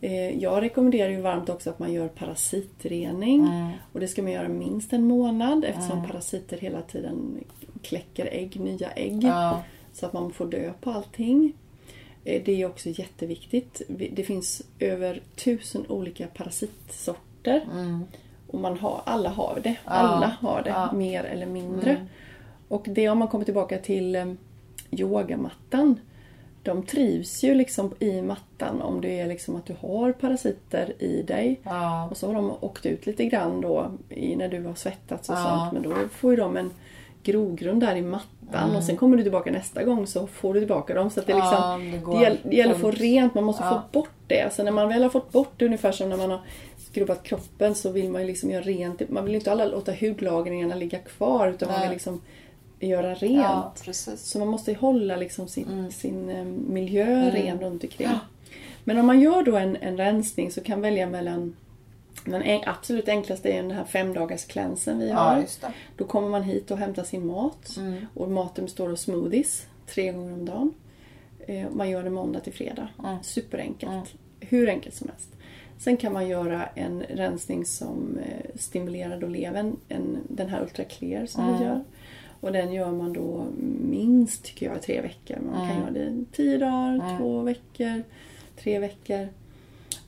[0.00, 3.46] Eh, Jag rekommenderar ju varmt också att man gör parasitrening.
[3.92, 7.44] Och det ska man göra minst en månad eftersom parasiter hela tiden
[7.82, 9.24] kläcker ägg, nya ägg.
[9.24, 9.62] Ja.
[9.92, 11.52] Så att man får dö på allting.
[12.24, 13.82] Eh, Det är också jätteviktigt.
[13.88, 17.60] Vi- Det finns över tusen olika parasitsorter.
[18.46, 19.76] Och man har, alla har det.
[19.84, 22.06] Alla har det, mer eller mindre.
[22.68, 24.32] Och det om man kommer tillbaka till eh,
[24.90, 26.00] yogamattan.
[26.66, 31.22] De trivs ju liksom i mattan om det är liksom att du har parasiter i
[31.22, 31.60] dig.
[31.62, 32.08] Ja.
[32.10, 33.90] Och så har de åkt ut lite grann då
[34.36, 35.68] när du har svettats och Ja.
[35.70, 35.72] sånt.
[35.72, 36.70] Men då får ju de en
[37.22, 40.94] grogrund där i mattan och sen kommer du tillbaka nästa gång så får du tillbaka
[40.94, 41.10] dem.
[41.10, 43.62] Så det, liksom, Ja, det går det, gäller, det gäller att få rent, man måste
[43.62, 44.42] få bort det.
[44.42, 46.40] Alltså när man väl har fått bort det, ungefär som när man har
[46.90, 49.10] skrubbat kroppen så vill man ju liksom göra rent.
[49.10, 51.88] Man vill ju inte alla låta hudlagringarna ligga kvar utan man Nej.
[51.88, 52.20] vill liksom
[52.80, 53.34] göra rent.
[53.42, 54.20] Ja, precis.
[54.22, 55.90] Så man måste hålla liksom sin, Mm.
[55.90, 58.08] sin eh, miljö ren runt omkring.
[58.84, 61.56] Men om man gör då en, en rensning så kan välja mellan
[62.24, 65.44] den en, absolut enklaste är den här femdagars cleansen vi har.
[65.62, 65.68] Ja.
[65.96, 67.76] Då kommer man hit och hämtar sin mat.
[67.76, 68.06] Mm.
[68.14, 70.74] Och maten består av smoothies tre gånger om dagen.
[71.46, 72.88] Eh, Man gör det måndag till fredag.
[73.04, 73.22] Mm.
[73.22, 74.14] Superenkelt.
[74.40, 75.28] Hur enkelt som helst.
[75.78, 79.76] Sen kan man göra en rensning som eh, stimulerar då levern.
[79.88, 81.58] En, den här Ultra Clear som Mm.
[81.58, 81.84] vi gör.
[82.40, 83.46] Och den gör man då
[83.80, 85.36] minst, tycker jag, tre veckor.
[85.40, 85.68] Man Mm.
[85.68, 88.02] kan göra det tio dagar, två veckor,
[88.62, 89.28] tre veckor.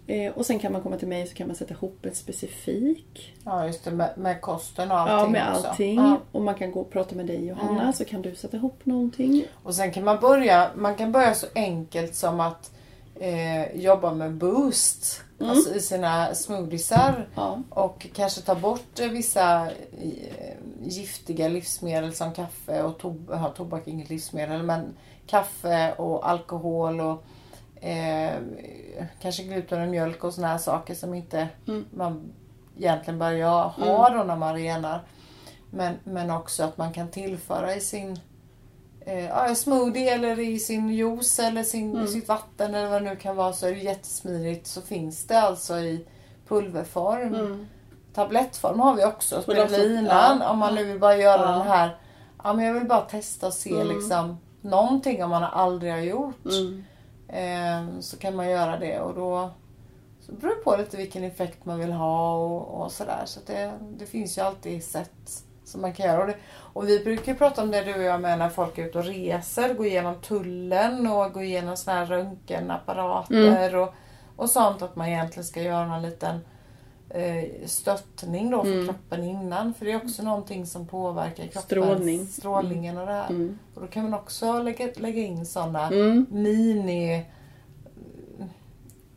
[0.06, 3.34] Eh, och sen kan man komma till mig så kan man sätta ihop en specifik.
[3.44, 3.90] Ja, just det.
[3.90, 5.66] Med, med kosten och allting Ja, med också.
[5.68, 5.96] allting.
[5.96, 6.20] Ja.
[6.32, 7.92] Och man kan gå och prata med dig Johanna Mm.
[7.92, 9.44] så kan du sätta ihop någonting.
[9.62, 12.70] Och sen kan man börja, man kan börja så enkelt som att
[13.14, 15.20] eh, jobba med boost.
[15.40, 15.50] Mm.
[15.50, 17.28] Alltså i sina smoothiesar.
[17.34, 17.62] Ja.
[17.70, 23.90] Och kanske ta bort vissa eh, giftiga livsmedel som kaffe och to- ja, tobak är
[23.92, 27.24] inget livsmedel men kaffe och alkohol och
[27.84, 28.34] eh,
[29.20, 31.84] kanske gluten och mjölk och såna här saker som inte Mm.
[31.94, 32.32] man
[32.78, 35.02] egentligen bör göra- ha då när man renar.
[35.70, 38.18] Men, men också att man kan tillföra i sin
[39.00, 42.06] eh, smoothie eller i sin juice eller sin, Mm.
[42.08, 44.66] sitt vatten eller vad det nu kan vara så är det jättesmidigt.
[44.66, 46.06] Så finns det alltså i
[46.48, 47.34] pulverform.
[47.34, 47.66] Mm.
[48.14, 50.36] Tablettform har vi också, spirulina.
[50.40, 50.50] ja.
[50.50, 51.48] Om man nu vill bara göra Ja.
[51.52, 51.96] den här.
[52.44, 53.88] Ja men jag vill bara testa och se Mm.
[53.88, 56.44] liksom någonting om man aldrig har gjort.
[56.44, 56.84] Mm.
[57.28, 59.50] Eh, så kan man göra det och då
[60.20, 63.22] så beror det på lite vilken effekt man vill ha och, och sådär.
[63.24, 66.20] Så det, det finns ju alltid sätt som man kan göra.
[66.20, 66.34] Och, det,
[66.72, 69.04] och vi brukar prata om det du och jag med när folk är ute och
[69.04, 69.74] reser.
[69.74, 73.94] Gå igenom tullen och gå igenom såna här röntgenapparater och,
[74.36, 74.82] och sånt.
[74.82, 76.40] Att man egentligen ska göra någon liten
[77.66, 78.84] stöttning då för Mm.
[78.86, 79.74] kroppen innan.
[79.74, 82.26] För det är också någonting som påverkar kroppens Strålning.
[82.26, 83.28] strålningen och det här.
[83.30, 83.58] Mm.
[83.74, 86.26] Och då kan man också lägga, lägga in sådana Mm.
[86.30, 87.26] mini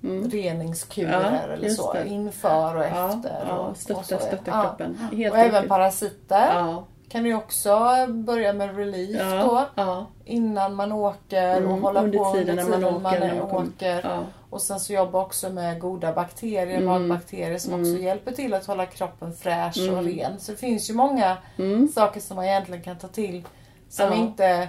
[0.04, 0.30] Mm.
[0.30, 1.94] reningskurer Ja, eller så.
[1.94, 2.08] det.
[2.08, 3.46] Inför och Ja, efter.
[3.48, 4.18] ja, och, stötta, och så.
[4.20, 4.64] stötta Ja.
[4.64, 4.98] kroppen.
[5.14, 5.70] Helt Och även riktigt.
[5.70, 9.26] parasiter Ja, kan du också börja med relief då.
[9.26, 13.02] ja, ja, Innan man åker och Mm, hålla under på tiden när man åker,
[13.42, 14.26] man åker.
[14.52, 16.86] Och sen så jobba också med goda bakterier, Mm.
[17.10, 20.06] matbakterier som också hjälper till att hålla kroppen fräsch och Mm.
[20.08, 20.40] ren.
[20.40, 21.88] Så det finns ju många Mm.
[21.88, 23.44] saker som man egentligen kan ta till
[23.90, 24.16] som, Ja.
[24.16, 24.68] inte,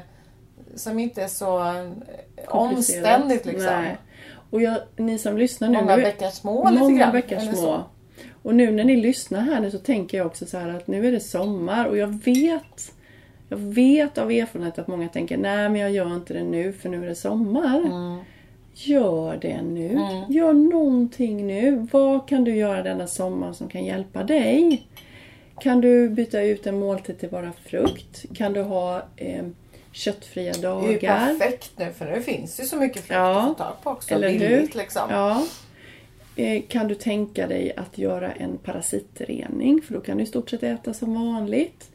[0.77, 1.90] som inte är så eh,
[2.49, 3.66] omständigt liksom.
[3.66, 3.97] Nej.
[4.51, 5.79] Och jag, ni som lyssnar nu.
[5.79, 7.12] Många bäckar små lite Många grann.
[7.12, 7.83] bäckar små.
[8.42, 11.07] Och nu när ni lyssnar här nu så tänker jag också så här att nu
[11.07, 12.92] är det sommar och jag vet
[13.49, 16.88] jag vet av erfarenhet att många tänker nej men jag gör inte det nu för
[16.88, 17.79] nu är det sommar.
[17.79, 18.18] Mm.
[18.74, 20.00] Gör det nu.
[20.28, 21.87] Gör någonting nu.
[21.92, 24.87] Vad kan du göra denna sommar som kan hjälpa dig?
[25.61, 28.24] Kan du byta ut en måltid till bara frukt?
[28.35, 29.44] Kan du ha eh,
[29.92, 31.26] köttfria Det är ju dagar?
[31.38, 33.40] perfekt nu för nu finns ju så mycket frukt Ja.
[33.40, 34.14] att få tag på också.
[34.14, 34.78] Eller billigt hur?
[34.78, 35.02] liksom.
[35.11, 35.46] Ja.
[36.37, 39.82] Eh, Kan du tänka dig att göra en parasitrening?
[39.82, 41.90] För då kan du i stort sett äta som vanligt.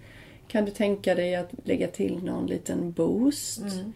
[0.47, 3.61] Kan du tänka dig att lägga till någon liten boost?
[3.61, 3.93] Mm.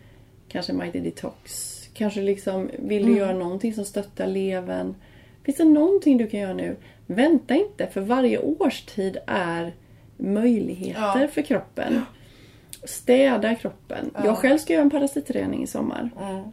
[0.47, 1.77] Kanske Mighty Detox?
[2.01, 3.13] Kanske liksom, vill Mm.
[3.13, 4.95] du göra någonting som stöttar levern?
[5.43, 6.75] Finns det någonting du kan göra nu?
[7.07, 9.73] Vänta inte, för varje årstid är
[10.17, 11.27] möjligheter Ja.
[11.27, 12.01] för kroppen.
[12.83, 14.11] Städa kroppen.
[14.23, 16.09] Jag själv ska göra en parasitrening i sommar.
[16.21, 16.43] Mm.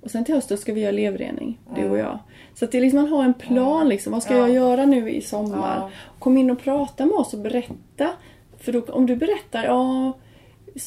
[0.00, 2.18] Och sen till hösten ska vi göra levrening, du och jag.
[2.54, 4.12] Så att det liksom, man har en plan liksom.
[4.12, 4.38] Vad ska Ja.
[4.40, 5.76] jag göra nu i sommar?
[5.80, 5.90] Ja.
[6.18, 8.10] Kom in och prata med oss och berätta.
[8.58, 10.12] För då, om du berättar, ja,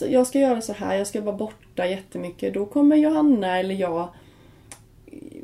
[0.09, 2.53] jag ska göra så här, jag ska vara borta jättemycket.
[2.53, 4.07] Då kommer Johanna eller jag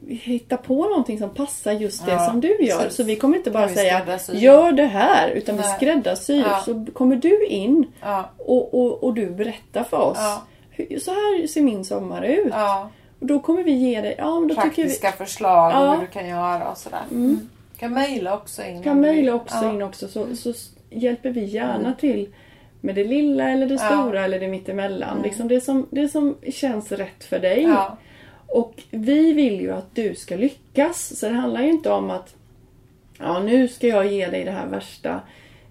[0.07, 2.77] hitta på någonting som passar just det Ja, som du gör.
[2.77, 2.95] precis.
[2.95, 5.75] Så vi kommer inte bara vi säga gör det här, utan vi Nej.
[5.75, 6.43] skräddarsyr.
[6.47, 6.61] Ja.
[6.65, 8.29] Så kommer du in Ja.
[8.37, 10.17] och, och, och du berättar för oss.
[11.03, 12.53] Så här ser min sommar ut.
[13.19, 15.91] Och då kommer vi ge dig, ja men då tycker vi, Praktiska förslag Ja.
[15.93, 17.01] hur du kan göra och sådär.
[17.11, 17.49] Mm.
[17.79, 18.83] Kan mejla också in.
[18.83, 20.53] kan mejla också in också så, så
[20.89, 22.29] hjälper vi gärna till
[22.81, 23.87] med det lilla eller det Ja.
[23.93, 24.03] Mm.
[24.03, 25.21] stora eller det mittemellan.
[25.21, 27.61] Liksom det, som, det som känns rätt för dig.
[27.63, 27.97] Ja.
[28.47, 31.19] Och vi vill ju att du ska lyckas.
[31.19, 32.35] Så det handlar ju inte om att
[33.19, 35.21] ja, nu ska jag ge dig det här värsta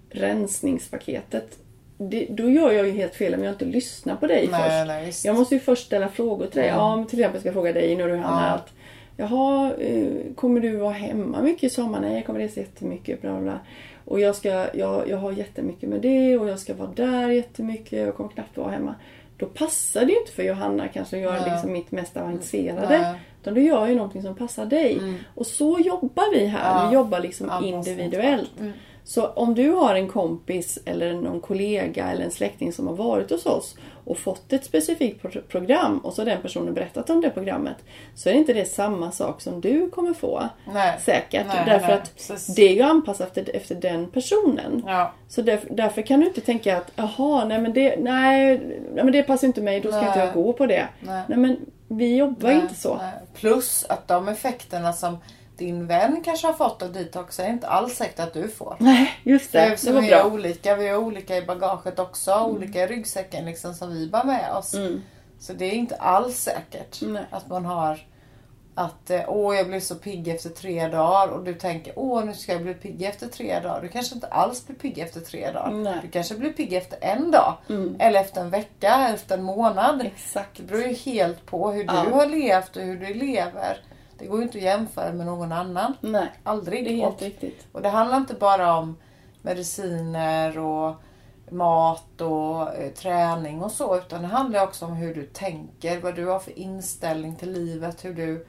[0.09, 1.57] rensningspaketet.
[1.97, 4.87] Det, då gör jag ju helt fel om jag inte lyssnar på dig Nej, först.
[4.87, 5.11] nej.
[5.23, 6.69] Jag måste ju först ställa frågor till dig.
[6.69, 8.53] Ja, men till exempel ska jag fråga dig nu Johanna Ja.
[8.55, 8.73] att
[9.19, 11.99] Jaha, eh, kommer du vara hemma mycket i sommar?
[12.01, 13.21] Nej, jag kommer resa jättemycket.
[13.21, 13.59] Bla, bla.
[14.07, 17.99] Och jag, ska, jag, jag har jättemycket med det och jag ska vara där jättemycket.
[17.99, 18.95] Jag kommer knappt vara hemma.
[19.37, 22.99] Då passar det ju inte för Johanna kanske att göra liksom mitt mest avancerade.
[22.99, 23.15] Nej.
[23.41, 25.01] Utan du gör ju någonting som passar dig.
[25.35, 26.83] Och så jobbar vi här.
[26.83, 26.89] Ja.
[26.89, 28.51] Vi jobbar liksom individuellt.
[29.09, 33.31] Så om du har en kompis eller någon kollega eller en släkting som har varit
[33.31, 37.21] hos oss och fått ett specifikt pro- program och så har den personen berättat om
[37.21, 37.75] det programmet.
[38.15, 40.43] Så är inte det samma sak som du kommer få.
[40.73, 40.99] Nej.
[40.99, 41.45] Säkert.
[41.47, 42.55] Nej, därför nej, att precis.
[42.55, 44.83] det är ju anpassat efter, efter den personen.
[44.87, 45.13] Ja.
[45.27, 48.57] Så därför, därför kan du inte tänka att jaha, nej men det, nej,
[48.93, 50.87] nej, men det passar inte mig, då ska inte jag gå på det.
[50.99, 51.23] Nej.
[51.27, 52.99] men vi jobbar inte så.
[53.35, 55.17] Plus att de effekterna som
[55.57, 58.75] din vän kanske har fått av detox är inte alls säkert att du får.
[58.79, 59.59] Nej, just det.
[59.59, 60.33] Det, Det var vi är bra.
[60.33, 60.75] olika.
[60.75, 62.33] Vi är olika i bagaget också.
[62.43, 64.73] Olika i ryggsäcken liksom, som vi bär med oss.
[64.73, 65.01] Mm.
[65.39, 67.23] Så det är inte alls säkert Nej.
[67.31, 67.99] att man har
[68.75, 72.33] att eh, åh jag blev så pigg efter tre dagar och du tänker åh nu
[72.33, 73.81] ska jag bli pigg efter tre dagar.
[73.81, 75.71] Du kanske inte alls blir pigg efter tre dagar.
[75.71, 75.99] Nej.
[76.01, 77.53] Du kanske blir pigg efter en dag.
[77.69, 77.95] Mm.
[77.99, 80.01] Eller efter en vecka, efter en månad.
[80.05, 80.57] Exakt.
[80.57, 82.05] Det beror ju helt på hur du Ja.
[82.15, 83.77] har levt och hur du lever.
[84.19, 85.93] Det går ju inte att jämföra med någon annan.
[86.01, 86.83] Nej, Aldrig.
[86.83, 87.65] det är helt och, riktigt.
[87.71, 88.97] och det handlar inte bara om
[89.41, 90.95] mediciner och
[91.51, 93.97] mat och eh, träning och så.
[93.97, 98.05] Utan det handlar också om hur du tänker, vad du har för inställning till livet,
[98.05, 98.47] hur du,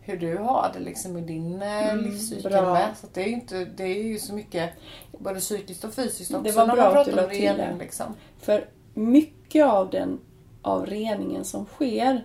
[0.00, 2.88] hur du har det liksom i din mm, livscykel med.
[3.00, 4.70] Så det, är inte, det är ju så mycket
[5.18, 7.38] både psykiskt och fysiskt Det också var när bra man att du pratar om det.
[7.38, 7.78] rening.
[7.78, 8.14] Liksom.
[8.38, 10.20] För mycket av den
[10.62, 12.24] av reningen som sker,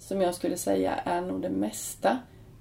[0.00, 2.18] som jag skulle säga är nog det mesta,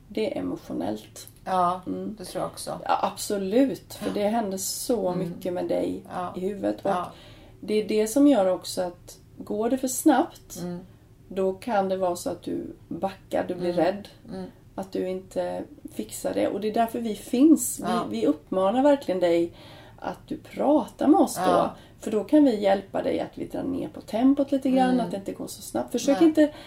[0.08, 1.28] det är emotionellt.
[1.45, 2.15] Ja, Mm.
[2.17, 2.80] det tror jag också.
[2.86, 6.04] Ja, absolut, för det händer så mycket med dig Mm.
[6.15, 6.34] Ja.
[6.36, 6.86] i huvudet.
[6.86, 7.12] Och Ja.
[7.62, 10.80] Det är det som gör också att går det för snabbt, Mm.
[11.28, 14.08] då kan det vara så att du backar, du blir rädd.
[14.75, 16.47] Att du inte fixar det.
[16.47, 17.80] Och det är därför vi finns.
[17.84, 18.06] Ja.
[18.10, 19.52] Vi, vi uppmanar verkligen dig
[19.99, 21.69] att du pratar med oss då.
[21.99, 25.12] För då kan vi hjälpa dig att vi drar ner på tempot lite grann, att
[25.12, 25.91] det inte går så snabbt.
[25.91, 26.34] Försök Mm.
[26.36, 26.43] Nej.
[26.45, 26.58] inte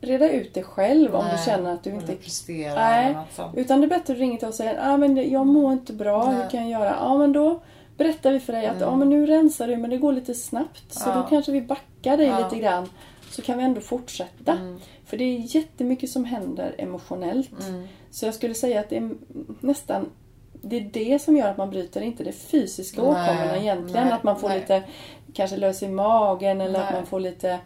[0.00, 3.16] reda ut det själv om du Nej, känner att du inte presterar Nej,
[3.56, 5.72] utan det är bättre att du ringer till oss och säger ah, men jag mår
[5.72, 6.34] inte bra, Nej.
[6.42, 6.96] hur kan jag göra?
[7.00, 7.60] Ja men då
[7.96, 10.92] berättar vi för dig att ah, men nu rensar du men det går lite snabbt.
[10.94, 11.16] Så Mm.
[11.18, 11.22] Ja.
[11.22, 12.38] då kanske vi backar dig Ja.
[12.38, 12.88] lite grann.
[13.30, 14.52] Så kan vi ändå fortsätta.
[14.52, 14.78] Mm.
[15.06, 17.50] För det är jättemycket som händer emotionellt.
[17.68, 17.88] Mm.
[18.10, 19.10] Så jag skulle säga att det är
[19.60, 20.06] nästan
[20.62, 24.04] det är det som gör att man bryter, inte det fysiska åkommorna egentligen.
[24.06, 24.60] nej, att man får nej.
[24.60, 24.82] lite,
[25.32, 26.94] kanske lös i magen eller att Nej.
[26.94, 27.58] man får lite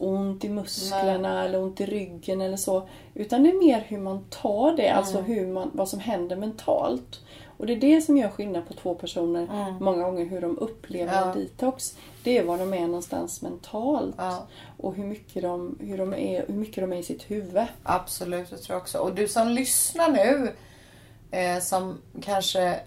[0.00, 2.88] ont i musklerna eller ont i ryggen eller så.
[3.14, 5.24] Utan det är mer hur man tar det, alltså Mm.
[5.30, 7.20] hur man, vad som händer mentalt.
[7.56, 9.74] Och det är det som gör skillnad på två personer Mm.
[9.84, 11.32] många gånger, hur de upplever Ja.
[11.32, 11.96] en detox.
[12.24, 14.14] Det är var de är någonstans mentalt.
[14.18, 14.46] Ja.
[14.76, 17.66] Och hur mycket, de, hur, de är, hur mycket de är i sitt huvud.
[17.82, 18.98] Absolut, det tror jag också.
[18.98, 20.52] Och du som lyssnar nu,
[21.38, 22.80] eh, som kanske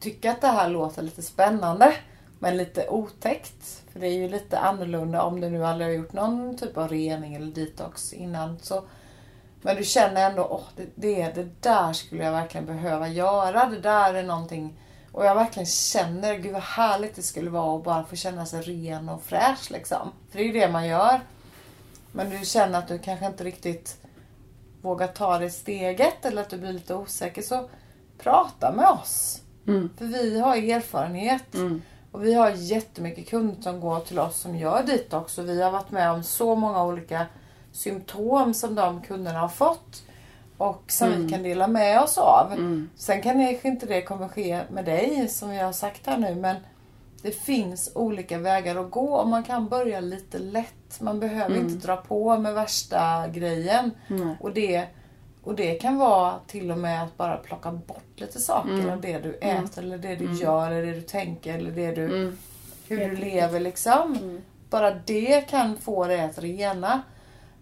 [0.00, 1.94] tycker att det här låter lite spännande,
[2.42, 3.82] men lite otäckt.
[3.92, 6.88] För det är ju lite annorlunda om du nu aldrig har gjort någon typ av
[6.88, 8.58] rening eller detox innan.
[8.62, 8.84] Så,
[9.62, 13.66] men du känner ändå, åh, det, det, det där skulle jag verkligen behöva göra.
[13.66, 14.80] Det där är någonting
[15.12, 18.62] och jag verkligen känner, gud vad härligt det skulle vara att bara få känna sig
[18.62, 20.12] ren och fräsch liksom.
[20.30, 21.20] För det är ju det man gör.
[22.12, 23.96] Men du känner att du kanske inte riktigt
[24.82, 27.68] vågar ta det steget eller att du blir lite osäker så
[28.18, 29.42] prata med oss.
[29.98, 31.54] För vi har erfarenhet.
[32.12, 35.70] Och vi har jättemycket kunder som går till oss som gör detox och vi har
[35.70, 37.26] varit med om så många olika
[37.72, 40.02] symptom som de kunderna har fått.
[40.56, 42.52] Och som vi kan dela med oss av.
[42.96, 46.56] Sen kanske inte det kommer ske med dig som jag har sagt här nu men
[47.22, 51.00] det finns olika vägar att gå och man kan börja lite lätt.
[51.00, 53.90] Man behöver inte dra på med värsta grejen.
[54.40, 54.86] Och, det,
[55.44, 59.18] och det kan vara till och med att bara plocka bort lite saker av det
[59.18, 62.32] du äter eller det du gör eller det du tänker eller det du,
[62.88, 64.18] hur du lever liksom.
[64.70, 67.02] Bara det kan få dig att rena.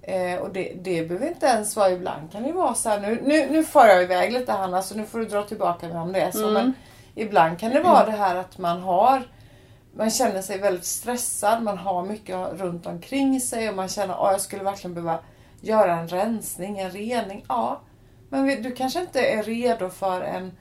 [0.03, 3.23] Eh, och det, det behöver inte ens vara, ibland kan det vara så här, nu,
[3.25, 6.13] nu, nu får jag iväg lite Hanna så nu får du dra tillbaka mig om
[6.13, 6.51] det är så.
[6.51, 6.75] Men
[7.15, 9.23] ibland kan det vara det här att man har
[9.97, 14.33] man känner sig väldigt stressad, man har mycket runt omkring sig och man känner att
[14.33, 15.19] jag skulle verkligen behöva
[15.61, 17.45] göra en rensning, en rening.
[17.49, 17.81] Ja,
[18.29, 20.53] men du kanske inte är redo för en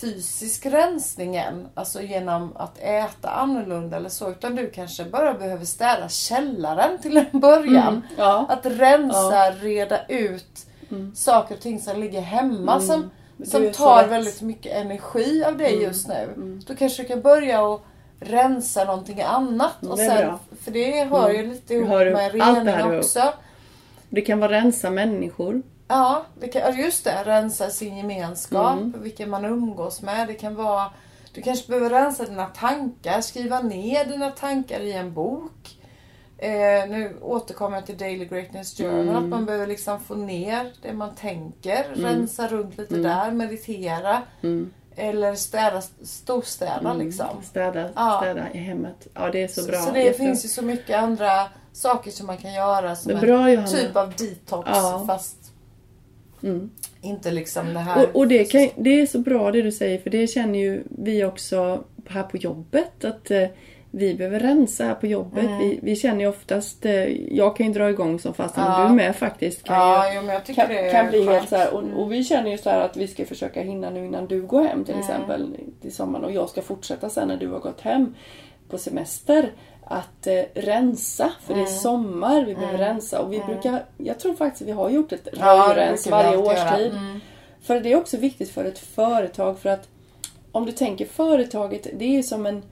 [0.00, 5.64] fysisk rensning än, alltså genom att äta annorlunda eller så, utan du kanske bara behöver
[5.64, 7.88] städa källaren till en början.
[7.88, 8.46] Mm, ja.
[8.48, 10.66] Att rensa, reda ut
[11.14, 13.10] saker och ting som ligger hemma som,
[13.40, 13.50] Mm.
[13.50, 16.34] Som så tar väldigt mycket energi av dig just nu.
[16.66, 17.86] Då kanske du kan börja och
[18.20, 19.82] rensa någonting annat.
[19.86, 20.32] Och Det sen,
[20.64, 23.04] för det hör ju lite ihop med rening ihop.
[24.10, 25.62] Det kan vara rensa människor.
[25.88, 27.22] Ja, det kan, just det.
[27.24, 30.28] Rensa sin gemenskap, vilka man umgås med.
[30.28, 30.90] Det kan vara...
[31.32, 35.78] Du kanske behöver rensa dina tankar, skriva ner dina tankar i en bok.
[36.38, 39.16] Eh, nu återkommer jag till Daily Greatness Journal.
[39.16, 41.84] Att man behöver liksom få ner det man tänker.
[41.94, 44.22] Rensa runt lite där, meditera.
[44.96, 47.26] Eller städa, storstäda liksom.
[47.42, 48.18] Städa, Ja.
[48.22, 49.06] städa i hemmet.
[49.14, 49.78] Ja, det är så, bra.
[49.78, 51.46] Så det Jätte- finns ju så mycket andra
[51.78, 53.66] saker som man kan göra som en Johanna.
[53.66, 54.68] typ av detox.
[54.72, 55.04] Ja.
[55.06, 55.36] Fast
[56.42, 56.70] Mm.
[57.00, 58.04] inte liksom det här.
[58.08, 60.82] Och, och det, kan, det är så bra det du säger för det känner ju
[60.90, 63.46] vi också här på jobbet att eh,
[63.90, 65.44] vi behöver rensa här på jobbet.
[65.44, 65.58] Mm.
[65.58, 66.92] Vi, vi känner ju oftast, eh,
[67.36, 68.86] jag kan ju dra igång som fast Ja.
[68.88, 69.64] du med faktiskt.
[69.64, 72.24] Kan ju, Ja, jo, jag tycker kan, kan bli helt så här, och, och vi
[72.24, 74.94] känner ju så här att vi ska försöka hinna nu innan du går hem till
[74.94, 75.06] Mm.
[75.06, 78.14] exempel till sommaren och jag ska fortsätta sen när du har gått hem
[78.70, 79.52] på semester
[79.84, 81.78] att eh, rensa för det är Mm.
[81.78, 85.64] sommar, vi behöver rensa och vi brukar, jag tror faktiskt vi har gjort ett Ja,
[85.74, 86.92] brukar vi varje årstid.
[86.92, 87.20] Mm.
[87.62, 89.88] För det är också viktigt för ett företag för att
[90.52, 92.62] om du tänker företaget, det är ju som en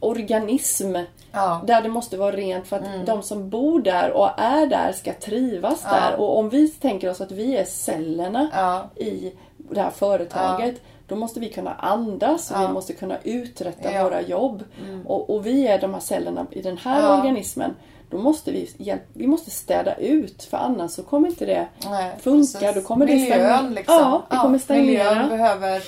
[0.00, 0.96] organism
[1.32, 1.60] Ja.
[1.66, 5.12] där det måste vara rent för att de som bor där och är där ska
[5.12, 5.90] trivas Ja.
[5.90, 6.16] där.
[6.20, 9.02] Och om vi tänker oss att vi är cellerna Ja.
[9.04, 10.74] i det här företaget
[11.06, 12.66] då måste vi kunna andas och Ja.
[12.66, 14.04] vi måste kunna uträtta Ja.
[14.04, 14.64] våra jobb.
[15.06, 17.16] Och, och vi är de här cellerna i den här Ja.
[17.18, 17.74] organismen.
[18.10, 22.12] Då måste vi, hjälp, vi måste städa ut för annars så kommer inte det Nej,
[22.20, 22.58] funka.
[22.58, 22.74] precis.
[22.74, 23.60] Då kommer det Miljön stagnera.
[23.70, 23.94] liksom.
[23.96, 24.84] Ja, det kommer stagnera.
[25.14, 25.82] Miljön behöver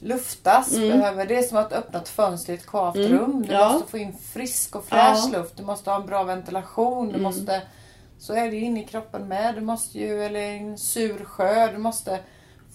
[0.00, 0.70] luftas.
[0.76, 3.46] Behöver, det är som att öppna ett fönster i ett kvavt rum.
[3.48, 5.56] Du måste få in frisk och fräsch luft.
[5.56, 7.08] Du måste ha en bra ventilation.
[7.12, 7.62] Du måste,
[8.18, 9.54] så är det inne i kroppen med.
[9.54, 11.72] Du måste ju, eller en sur sjö.
[11.72, 12.18] Du måste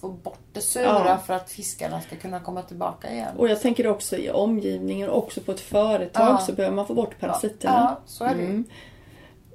[0.00, 1.18] få bort det sura Ja.
[1.26, 3.36] för att fiskarna ska kunna komma tillbaka igen.
[3.36, 6.38] Och jag tänker också i omgivningen, också på ett företag Ja.
[6.38, 7.96] så behöver man få bort parasiterna.
[7.98, 8.42] Ja, så är det.
[8.42, 8.64] Mm.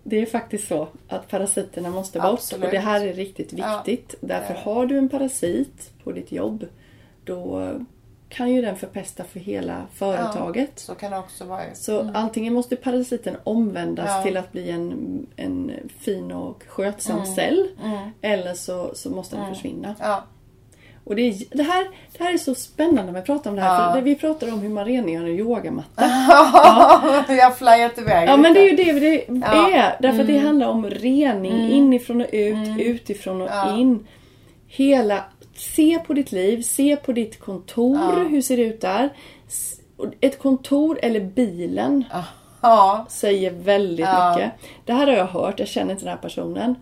[0.04, 2.66] Det är faktiskt så att parasiterna måste bort Absolut.
[2.66, 4.16] och det här är riktigt Ja, viktigt.
[4.22, 6.66] Därför har du en parasit på ditt jobb
[7.24, 7.70] då
[8.30, 10.80] kan ju den förpesta för hela företaget.
[10.80, 11.62] Så kan det också vara.
[11.76, 14.24] Så antingen måste parasiten omvändas Ja.
[14.24, 17.36] till att bli en, en fin och skötsam Mm.
[17.36, 17.68] cell.
[18.22, 19.96] Eller så, så måste den försvinna.
[20.00, 20.24] Ja.
[21.06, 21.88] Och det, är, det, här,
[22.18, 23.88] det här är så spännande när vi pratar om det här.
[23.88, 23.93] Ja.
[23.93, 26.04] För vi pratar om hur man rengör en yogamatta.
[27.28, 28.84] jag har flyat iväg Ja men det är lite.
[28.84, 29.66] ju det det Ja.
[29.66, 29.74] Mm.
[29.80, 29.95] är.
[29.99, 33.78] Därför att det handlar om rening inifrån och ut, utifrån och Ja.
[33.78, 34.08] in.
[34.68, 35.24] Hela,
[35.56, 38.24] se på ditt liv, se på ditt kontor, Ja.
[38.30, 39.10] hur ser det ut där?
[40.22, 42.04] Ett kontor eller bilen
[42.62, 43.06] Ja.
[43.10, 44.36] säger väldigt Ja.
[44.36, 44.51] mycket.
[44.86, 46.76] Det här har jag hört, jag känner inte den här personen.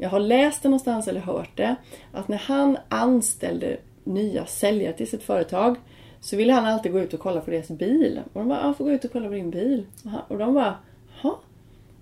[0.00, 1.76] Jag har läst det någonstans eller hört det.
[2.12, 5.76] Att när han anställde nya säljare till sitt företag
[6.20, 8.20] så ville han alltid gå ut och kolla på deras bil.
[8.32, 9.86] Och de bara, jag får gå ut och kolla på din bil.
[10.28, 10.74] Och, de bara,
[11.22, 11.34] Jaha.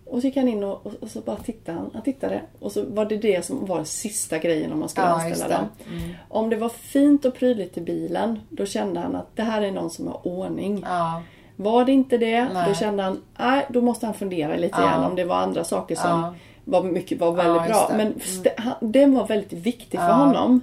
[0.05, 1.91] Och så gick han in och, och, så bara tittade han.
[1.93, 5.13] Han tittade och så var det det som var sista grejen om man skulle Ja,
[5.13, 5.91] anställa det.
[5.91, 6.03] Mm.
[6.03, 6.15] dem.
[6.29, 9.71] Om det var fint och prydligt i bilen, då kände han att det här är
[9.73, 10.83] någon som har ordning.
[10.87, 11.23] Ja.
[11.57, 12.69] Var det inte det, Nej.
[12.69, 14.87] då kände han, nej, då måste han fundera lite Ja.
[14.87, 16.35] grann om det var andra saker som Ja.
[16.69, 17.97] Var, mycket, var väldigt Ja, bra.
[17.97, 18.15] Men
[18.57, 20.15] han, den var väldigt viktig för Ja.
[20.15, 20.27] Mm.
[20.29, 20.61] honom.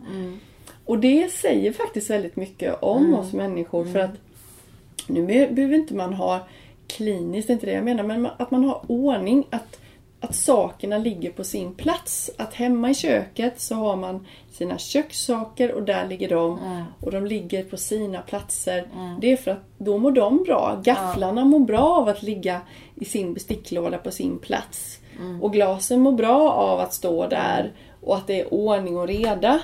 [0.86, 3.20] Och det säger faktiskt väldigt mycket om Mm.
[3.20, 3.86] oss människor.
[3.86, 4.12] För att
[5.08, 6.47] nu be- behöver inte man ha
[6.88, 9.47] kliniskt, det är inte det jag menar, men att man har ordning.
[9.49, 9.80] Att,
[10.20, 12.32] att sakerna ligger på sin plats.
[12.38, 16.60] Att hemma i köket så har man sina kökssaker och där ligger de.
[16.66, 16.84] Mm.
[16.99, 18.88] Och de ligger på sina platser.
[19.22, 20.82] Det är för att då mår de bra.
[20.84, 22.62] Gafflarna mår bra av att ligga
[22.95, 24.99] i sin besticklåda på sin plats.
[25.20, 25.43] Mm.
[25.43, 27.72] Och glasen mår bra av att stå där.
[28.01, 29.59] Och att det är ordning och reda.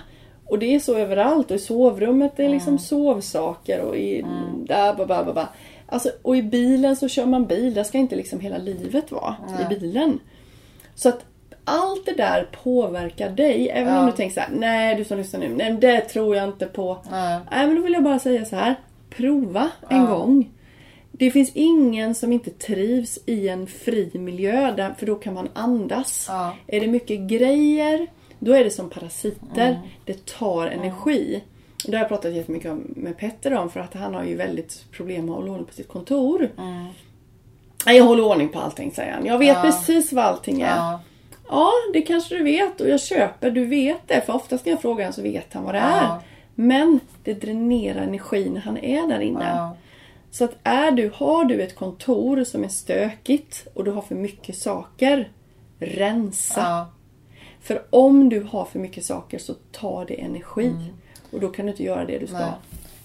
[0.45, 1.51] Och det är så överallt.
[1.51, 3.81] Och i sovrummet är det liksom sovsaker.
[3.81, 4.25] Och i,
[4.65, 5.47] där, ba, ba, ba, ba.
[5.87, 7.73] Alltså, och i bilen så kör man bil.
[7.73, 10.19] Där ska inte liksom hela livet vara i bilen.
[10.95, 11.25] Så att
[11.65, 13.69] allt det där påverkar dig.
[13.69, 13.99] Även Ja.
[13.99, 16.65] om du tänker så här, nej du som lyssnar nu, nej det tror jag inte
[16.65, 16.97] på.
[17.11, 17.39] Nej.
[17.51, 18.75] Nej men då vill jag bara säga så här.
[19.09, 20.49] Prova en gång.
[21.19, 25.49] Det finns ingen som inte trivs i en fri miljö, där, för då kan man
[25.53, 26.25] andas.
[26.29, 26.55] Ja.
[26.67, 28.07] Är det mycket grejer,
[28.39, 29.69] då är det som parasiter.
[29.69, 29.79] Mm.
[30.05, 31.43] Det tar energi.
[31.85, 34.85] Det har jag pratat jättemycket om med Petter om, för att han har ju väldigt
[34.91, 36.49] problem med att hålla ordning på sitt kontor.
[37.85, 39.25] Nej, Jag håller ordning på allting, säger han.
[39.25, 39.65] Jag vet Mm.
[39.65, 39.71] Ja.
[39.71, 40.75] precis vad allting är.
[40.75, 41.01] Ja.
[41.49, 44.21] Ja, det kanske du vet och jag köper, du vet det.
[44.25, 45.85] För oftast när jag frågar honom så vet han vad det Ja.
[45.85, 46.19] är.
[46.55, 49.69] Men det dränerar energi när han är där inne.
[50.31, 54.15] Så att är du, har du ett kontor som är stökigt och du har för
[54.15, 55.31] mycket saker,
[55.79, 56.61] rensa.
[56.61, 56.89] Ja.
[57.61, 60.75] För om du har för mycket saker så tar det energi.
[61.31, 62.37] Och då kan du inte göra det du ska.
[62.37, 62.51] Nej.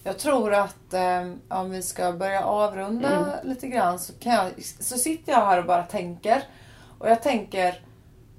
[0.04, 3.48] Jag tror att eh, om vi ska börja avrunda Mm.
[3.48, 4.50] lite grann så, kan jag,
[4.80, 6.42] så sitter jag här och bara tänker.
[6.98, 7.80] Och jag tänker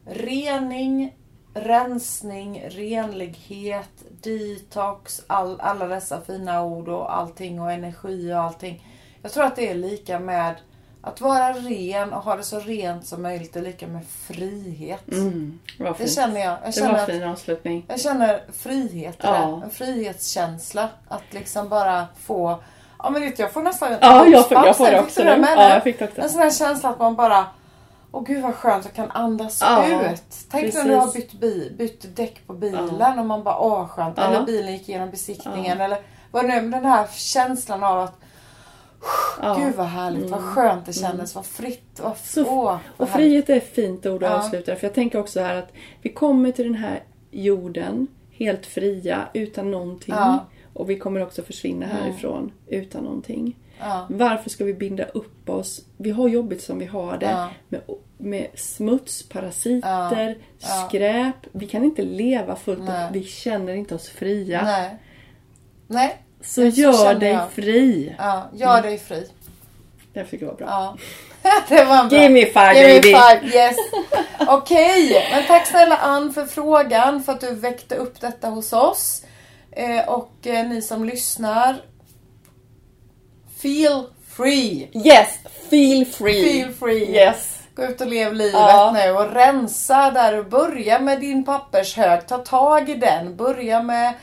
[0.06, 1.16] rening
[1.56, 3.90] rensning, renlighet,
[4.22, 8.88] detox, all, alla dessa fina ord och allting och energi och allting.
[9.22, 10.56] Jag tror att det är lika med
[11.02, 15.12] att vara ren och ha det så rent som möjligt är lika med frihet.
[15.12, 16.12] Mm, Det fint.
[16.12, 16.50] känner jag.
[16.52, 17.86] Jag Det känner var en att fin avslutning.
[17.88, 19.32] jag känner frihet Ja.
[19.32, 19.66] det.
[19.66, 20.90] En frihetskänsla.
[21.08, 22.64] Att liksom bara få...
[23.04, 25.38] Ja men vet du, jag får nästan Ja, jag får, jag får det också det
[25.38, 25.48] nu.
[25.56, 26.22] Ja, jag fick det också.
[26.22, 27.46] En sån här känsla att man bara...
[28.16, 30.24] Åh gud vad skönt, jag kan andas Ja, ut.
[30.52, 31.32] Tänk när du har precis.
[31.32, 34.18] bytt, bi, bytt däck på bilen och man bara åh skönt.
[34.18, 34.24] Ja.
[34.24, 35.82] Eller bilen gick igenom besiktningen.
[35.82, 35.98] Eller
[36.32, 38.14] vad nu, den här känslan av att
[39.42, 39.54] Ja.
[39.60, 42.00] gud vad härligt, vad skönt det kändes, vad fritt.
[42.04, 44.38] Vad, Så- åh, vad Och frihet är ett fint ord att Ja.
[44.38, 49.22] avsluta För jag tänker också här att vi kommer till den här jorden helt fria,
[49.34, 50.16] utan någonting.
[50.18, 50.26] Ja.
[50.28, 50.40] Mm.
[50.74, 53.56] Och vi kommer också försvinna härifrån utan någonting.
[53.86, 54.08] Ja.
[54.10, 55.82] Varför ska vi binda upp oss?
[55.98, 57.26] Vi har jobbigt som vi har det.
[57.26, 57.50] Ja.
[57.70, 57.82] Med,
[58.18, 61.36] med smuts, parasiter, skräp.
[61.52, 63.06] Vi kan inte leva fullt Nej.
[63.06, 63.16] upp.
[63.16, 64.62] Vi känner inte oss fria.
[64.64, 64.96] Nej.
[65.88, 66.22] Nej.
[66.42, 67.52] Så så gör dig jag.
[67.52, 68.16] fri.
[68.18, 69.28] Ja, gör dig fri.
[70.14, 70.68] Det tycker jag var bra.
[70.70, 70.98] Ja.
[71.70, 72.20] det var bra.
[72.20, 73.14] Give me five Give me baby!
[73.14, 73.76] five, yes.
[74.48, 79.24] Okej, men tack snälla Ann för frågan, för att du väckte upp detta hos oss.
[79.72, 81.76] Eh, och eh, ni som lyssnar,
[83.66, 84.04] feel
[84.36, 84.90] free.
[84.94, 85.28] Yes!
[85.70, 86.44] Feel free!
[86.44, 87.16] Feel free.
[87.16, 87.60] Yes!
[87.76, 88.92] Gå ut och lev livet Ja.
[88.96, 92.28] nu och rensa där och börja med din pappershög.
[92.28, 93.36] Ta tag i den.
[93.36, 94.14] Börja med,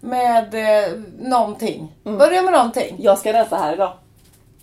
[0.00, 1.92] med eh, någonting.
[2.06, 2.18] Mm.
[2.18, 2.96] Börja med någonting.
[2.98, 3.92] Jag ska rensa här idag.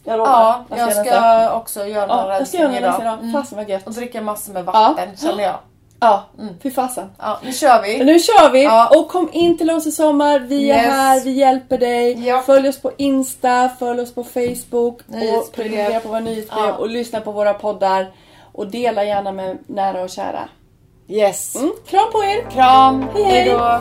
[0.04, 0.32] Jag lovar.
[0.32, 1.04] Ja, jag rensa.
[1.04, 3.02] ska också göra Ja, jag ska göra rensning idag.
[3.02, 3.20] idag.
[3.20, 3.34] Mm.
[3.34, 3.88] Fasen vad gött.
[3.88, 5.56] Och dricka massor med vatten känner jag.
[6.00, 6.24] Ja,
[6.64, 7.10] fy fasen.
[7.20, 8.04] Ja, nu kör vi.
[8.04, 8.64] Nu kör vi!
[8.64, 8.90] Ja.
[9.00, 10.40] Och kom in till oss i sommar.
[10.40, 10.86] Vi är Yes.
[10.88, 12.28] här, vi hjälper dig.
[12.28, 12.42] Ja.
[12.46, 15.00] Följ oss på Insta, följ oss på Facebook.
[15.10, 16.66] Och prenumerera på våra nyhetsbrev.
[16.66, 16.74] Ja.
[16.74, 18.12] Och lyssna på våra poddar.
[18.52, 20.50] Och dela gärna med nära och kära.
[21.08, 21.56] Yes.
[21.56, 21.72] Mm.
[21.88, 22.50] Kram på er!
[22.52, 23.06] Kram.
[23.14, 23.34] Hej, hej.
[23.34, 23.80] Hejdå.